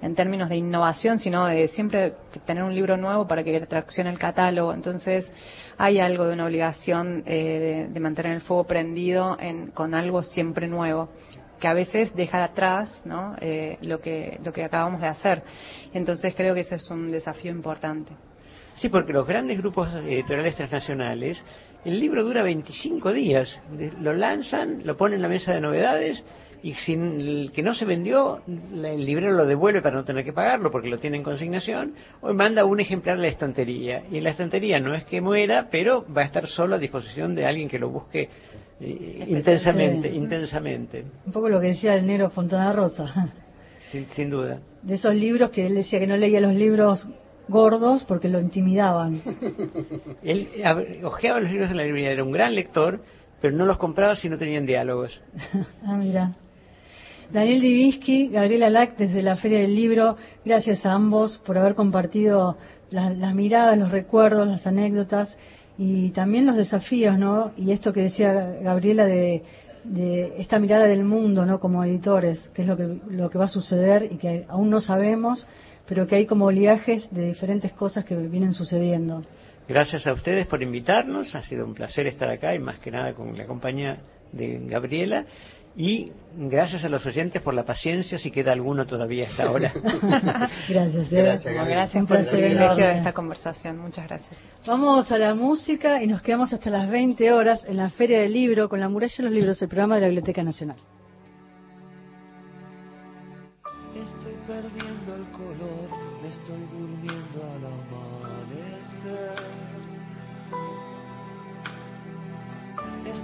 [0.00, 2.14] en términos de innovación, sino de siempre
[2.46, 4.72] tener un libro nuevo para que traccione el catálogo.
[4.72, 5.30] Entonces,
[5.76, 10.66] hay algo de una obligación eh, de, mantener el fuego prendido en, con algo siempre
[10.66, 11.10] nuevo
[11.60, 13.34] que a veces deja atrás ¿no?
[13.40, 15.42] Eh, lo que lo que acabamos de hacer
[15.92, 18.12] entonces creo que ese es un desafío importante
[18.78, 21.44] Sí, porque los grandes grupos editoriales transnacionales,
[21.84, 23.60] el libro dura 25 días.
[24.00, 26.24] Lo lanzan, lo ponen en la mesa de novedades
[26.62, 30.32] y si el que no se vendió, el librero lo devuelve para no tener que
[30.32, 34.02] pagarlo porque lo tiene en consignación, o manda un ejemplar a la estantería.
[34.10, 37.34] Y en la estantería no es que muera, pero va a estar solo a disposición
[37.34, 38.28] de alguien que lo busque
[38.80, 41.04] eh, intensamente, intensamente.
[41.26, 43.32] Un poco lo que decía el negro Fontana Rosa.
[44.14, 44.60] sin duda.
[44.82, 47.08] De esos libros que él decía que no leía los libros
[47.48, 49.22] gordos porque lo intimidaban.
[50.22, 50.48] Él
[51.04, 53.02] ojeaba los libros en la librería, era un gran lector,
[53.40, 55.20] pero no los compraba si no tenían diálogos.
[55.84, 56.34] ah, mira.
[57.32, 62.56] Daniel Divinsky, Gabriela Lack, desde la Feria del Libro, gracias a ambos por haber compartido
[62.90, 65.36] las miradas, los recuerdos, las anécdotas
[65.76, 67.52] y también los desafíos, ¿no?
[67.56, 68.32] Y esto que decía
[68.62, 69.42] Gabriela de,
[69.84, 71.60] de esta mirada del mundo, ¿no?
[71.60, 74.80] Como editores, que es lo que, lo que va a suceder y que aún no
[74.80, 75.46] sabemos,
[75.88, 79.22] pero que hay como oleajes de diferentes cosas que vienen sucediendo.
[79.66, 83.14] Gracias a ustedes por invitarnos, ha sido un placer estar acá y más que nada
[83.14, 83.98] con la compañía
[84.32, 85.24] de Gabriela.
[85.76, 89.72] Y gracias a los oyentes por la paciencia, si queda alguno todavía hasta ahora.
[90.68, 93.78] gracias, gracias, gracias por el privilegio de esta conversación.
[93.78, 94.36] Muchas gracias.
[94.66, 98.32] Vamos a la música y nos quedamos hasta las 20 horas en la Feria del
[98.32, 100.78] Libro con la muralla de los libros, el programa de la Biblioteca Nacional.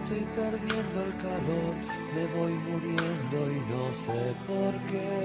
[0.04, 1.74] Estoy perdiendo el calor,
[2.14, 5.24] me voy muriendo y no sé por qué.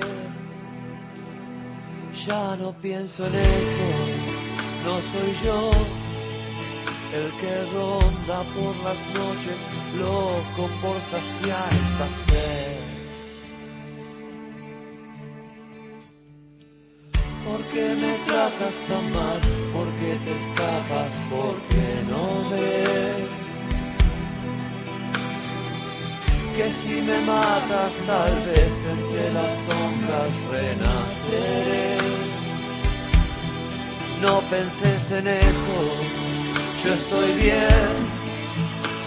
[2.28, 3.90] Ya no pienso en eso,
[4.86, 5.72] no soy yo
[7.14, 9.58] el que ronda por las noches
[9.96, 12.69] loco por saciar esa sed.
[17.50, 19.40] ¿Por qué me tratas tan mal?
[19.74, 21.12] ¿Por qué te escapas?
[21.32, 23.40] ¿Por qué no ves?
[26.60, 31.98] que si me matas tal vez entre las sombras renaceré.
[34.22, 35.78] No penses en eso,
[36.84, 37.96] yo estoy bien,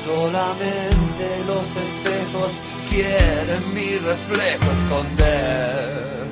[0.06, 2.52] solamente los espejos
[2.88, 6.31] quieren mi reflejo esconder.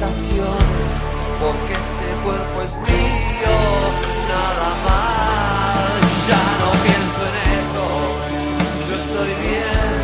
[0.00, 3.58] porque este cuerpo es mío,
[4.28, 6.00] nada más.
[6.28, 7.84] Ya no pienso en eso,
[8.88, 9.98] yo estoy bien.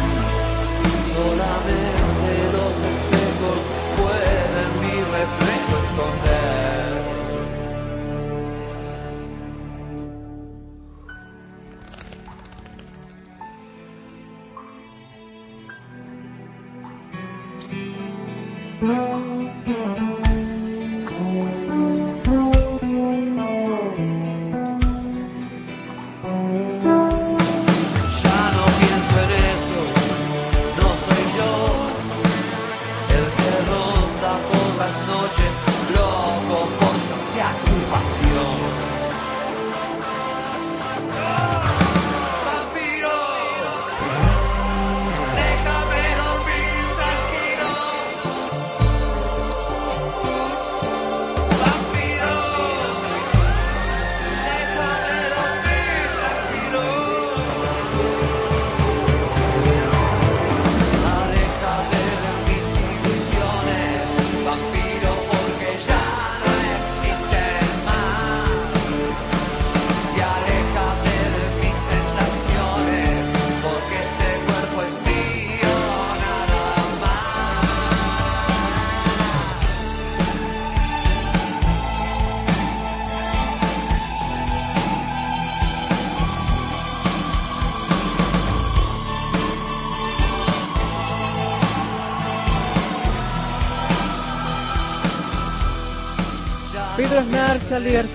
[1.15, 3.59] Solamente los espejos
[3.97, 6.95] pueden mi reflejo esconder.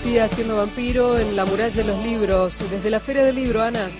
[0.09, 2.57] García haciendo vampiro en la muralla de los libros.
[2.71, 3.91] Desde la Feria del Libro, Ana.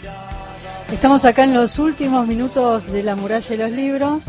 [0.92, 4.26] Estamos acá en los últimos minutos de la muralla de los libros.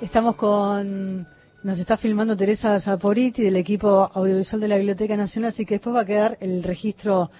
[0.00, 1.26] Estamos con,
[1.64, 5.96] nos está filmando Teresa Zaporiti del equipo audiovisual de la Biblioteca Nacional, así que después
[5.96, 7.32] va a quedar el registro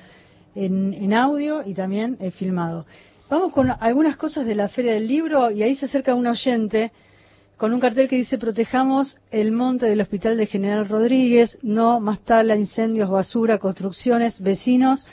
[0.57, 2.87] en, en audio y también eh, filmado.
[3.29, 6.91] Vamos con algunas cosas de la Feria del Libro y ahí se acerca un oyente
[7.61, 12.21] con un cartel que dice protejamos el monte del Hospital de General Rodríguez, no más
[12.21, 15.07] tala, incendios, basura, construcciones, vecinos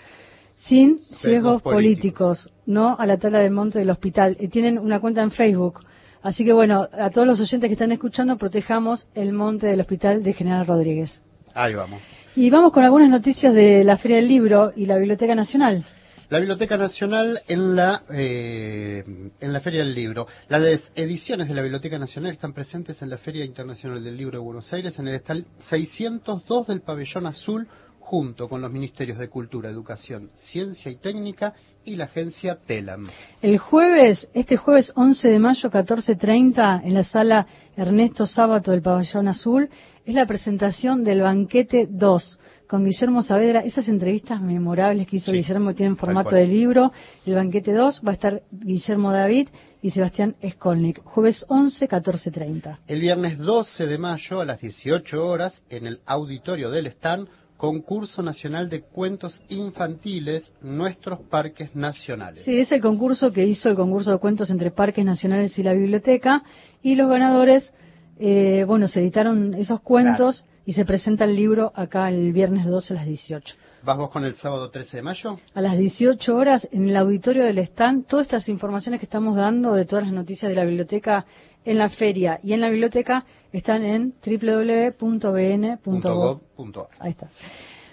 [0.55, 4.37] sin ciegos políticos, no a la tala del monte del hospital.
[4.39, 5.81] Y tienen una cuenta en Facebook.
[6.21, 10.23] Así que bueno, a todos los oyentes que están escuchando, protejamos el monte del Hospital
[10.23, 11.21] de General Rodríguez.
[11.53, 11.99] Ahí vamos.
[12.33, 15.85] Y vamos con algunas noticias de la Feria del Libro y la Biblioteca Nacional.
[16.30, 20.28] La Biblioteca Nacional en la, eh, en la Feria del Libro.
[20.49, 24.43] Las ediciones de la Biblioteca Nacional están presentes en la Feria Internacional del Libro de
[24.43, 27.65] Buenos Aires, en el stand 602 del Pabellón Azul,
[28.01, 31.53] junto con los Ministerios de Cultura, Educación, Ciencia y Técnica
[31.86, 33.07] y la agencia TELAM.
[33.41, 37.47] El jueves, este jueves 11 de mayo, 14.30, en la sala
[37.78, 39.69] Ernesto Sábato del Pabellón Azul,
[40.05, 43.61] es la presentación del Banquete 2 con Guillermo Saavedra.
[43.61, 46.91] Esas entrevistas memorables que hizo Sí, Guillermo tienen formato de libro.
[47.26, 49.49] El Banquete 2 va a estar Guillermo David
[49.82, 51.01] y Sebastián Skolnik.
[51.03, 52.80] Jueves 11, 14.30.
[52.88, 58.22] El viernes 12 de mayo a las 18 horas, en el auditorio del stand, Concurso
[58.22, 62.43] Nacional de Cuentos Infantiles, Nuestros Parques Nacionales.
[62.43, 65.74] Sí, es el concurso que hizo el concurso de cuentos entre Parques Nacionales y la
[65.74, 66.43] Biblioteca.
[66.84, 67.74] Y los ganadores,
[68.20, 72.93] eh, bueno, se editaron esos cuentos y se presenta el libro acá el viernes 12
[72.93, 73.55] a las 18.
[73.84, 75.39] ¿Vas vos con el sábado 13 de mayo?
[75.53, 79.74] A las 18 horas en el auditorio del stand, todas estas informaciones que estamos dando
[79.76, 81.26] de todas las noticias de la biblioteca
[81.63, 86.01] en la feria y en la biblioteca están en www.bn.gov.
[86.01, 86.88] .gov.ar.
[86.99, 87.30] Ahí está.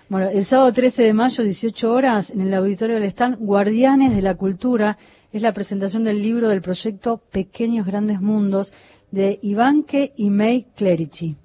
[0.09, 4.23] Bueno, el sábado 13 de mayo, 18 horas, en el auditorio del stand Guardianes de
[4.23, 4.99] la Cultura,
[5.33, 8.73] es la presentación del libro del proyecto Pequeños Grandes Mundos
[9.13, 11.37] de Ivanke y May Clerici.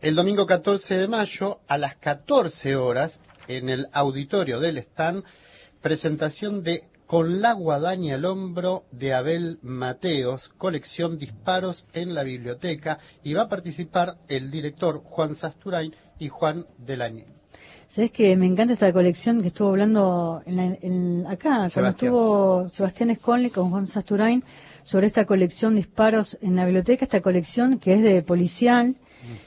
[0.00, 5.22] El domingo 14 de mayo, a las 14 horas, en el auditorio del stand,
[5.82, 12.98] presentación de Con la guadaña al hombro de Abel Mateos, colección Disparos en la biblioteca,
[13.24, 17.26] y va a participar el director Juan Sasturain y Juan Delañé.
[17.90, 22.68] ¿Sabes que me encanta esta colección que estuvo hablando en la- en- acá, cuando estuvo
[22.70, 24.44] Sebastián Sconley con Juan Sasturain
[24.84, 28.94] sobre esta colección Disparos en la biblioteca, esta colección que es de policial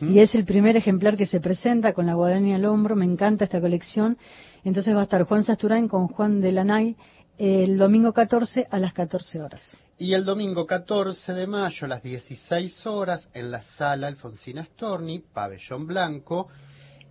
[0.01, 2.95] y es el primer ejemplar que se presenta con la guadaña al hombro.
[2.95, 4.17] Me encanta esta colección.
[4.63, 6.95] Entonces va a estar Juan Sasturán con Juan de Lanay
[7.37, 9.77] el domingo 14 a las 14 horas.
[9.97, 15.19] Y el domingo 14 de mayo a las 16 horas en la sala Alfonsina Storni,
[15.19, 16.49] Pabellón Blanco,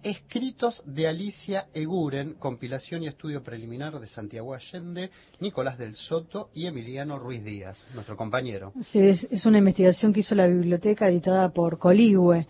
[0.02, 6.66] Escritos de Alicia Eguren, compilación y estudio preliminar de Santiago Allende, Nicolás del Soto y
[6.66, 8.72] Emiliano Ruiz Díaz, nuestro compañero.
[8.80, 12.48] Sí, es, es una investigación que hizo la biblioteca editada por Coligüe.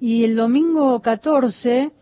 [0.00, 1.92] Y el domingo 14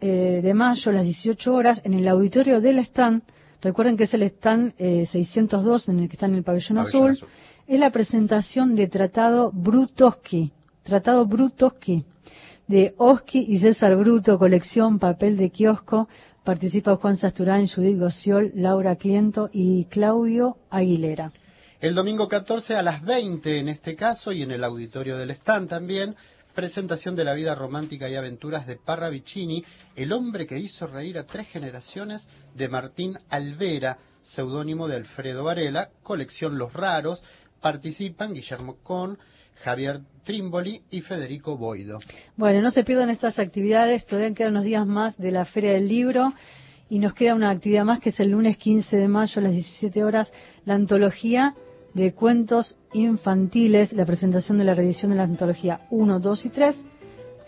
[0.00, 3.22] eh, de mayo a las 18 horas en el auditorio del stand,
[3.60, 7.10] recuerden que es el stand eh, 602 en el que está en el pabellón, Pabellón
[7.10, 7.28] azul, azul.
[7.68, 10.50] es la presentación de Tratado Brutoski.
[10.82, 12.04] Tratado Brutoski
[12.66, 16.08] de Oski y César Bruto, colección papel de kiosco.
[16.44, 21.32] Participa Juan Sasturán, Judith Gociol, Laura Cliento y Claudio Aguilera.
[21.80, 25.68] El domingo 14 a las 20 en este caso y en el auditorio del stand
[25.68, 26.14] también,
[26.54, 29.64] presentación de la vida romántica y aventuras de Parra Vicini,
[29.96, 35.90] el hombre que hizo reír a tres generaciones de Martín Alvera, seudónimo de Alfredo Varela,
[36.02, 37.22] colección Los Raros,
[37.60, 39.18] participan Guillermo Con,
[39.56, 41.98] Javier Trimboli y Federico Boido.
[42.36, 45.88] Bueno, no se pierdan estas actividades, todavía quedan unos días más de la Feria del
[45.88, 46.32] Libro
[46.88, 49.52] y nos queda una actividad más que es el lunes 15 de mayo a las
[49.52, 50.32] 17 horas,
[50.64, 51.54] la antología
[51.94, 56.84] de cuentos infantiles, la presentación de la reedición de la antología 1, 2 y 3,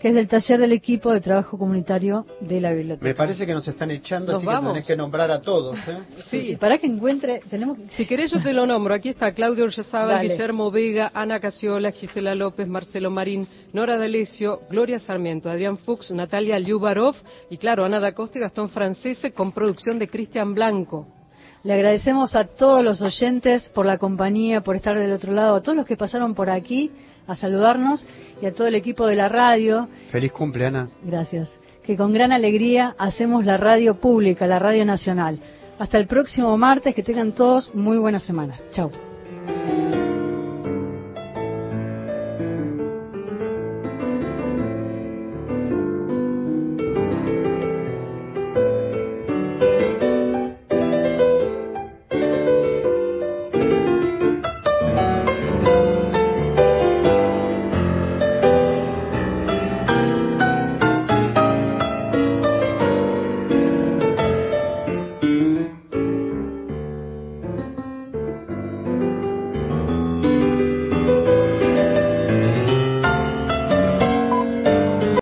[0.05, 3.03] que es del taller del equipo de trabajo comunitario de la biblioteca.
[3.03, 4.65] Me parece que nos están echando, Nos así vamos.
[4.65, 5.75] que tenés que nombrar a todos.
[5.87, 5.97] ¿eh?
[6.29, 8.93] Sí, para que encuentre, tenemos que- Si querés yo te lo nombro.
[8.93, 10.27] Aquí está Claudio Dale.
[10.29, 16.59] Guillermo Vega, Ana Casiola, Gisela López, Marcelo Marín, Nora D'Alessio, Gloria Sarmiento, Adrián Fuchs, Natalia
[16.59, 17.15] Liubarov
[17.49, 21.07] y claro, Ana da Costa y Gastón Francese con producción de Cristian Blanco.
[21.63, 25.63] Le agradecemos a todos los oyentes por la compañía, por estar del otro lado, a
[25.63, 26.91] todos los que pasaron por aquí
[27.27, 28.07] a saludarnos
[28.41, 29.87] y a todo el equipo de la radio.
[30.11, 30.89] Feliz cumple, Ana.
[31.03, 31.57] Gracias.
[31.83, 35.39] Que con gran alegría hacemos la radio pública, la radio nacional.
[35.77, 38.55] Hasta el próximo martes, que tengan todos muy buena semana.
[38.71, 38.91] Chao.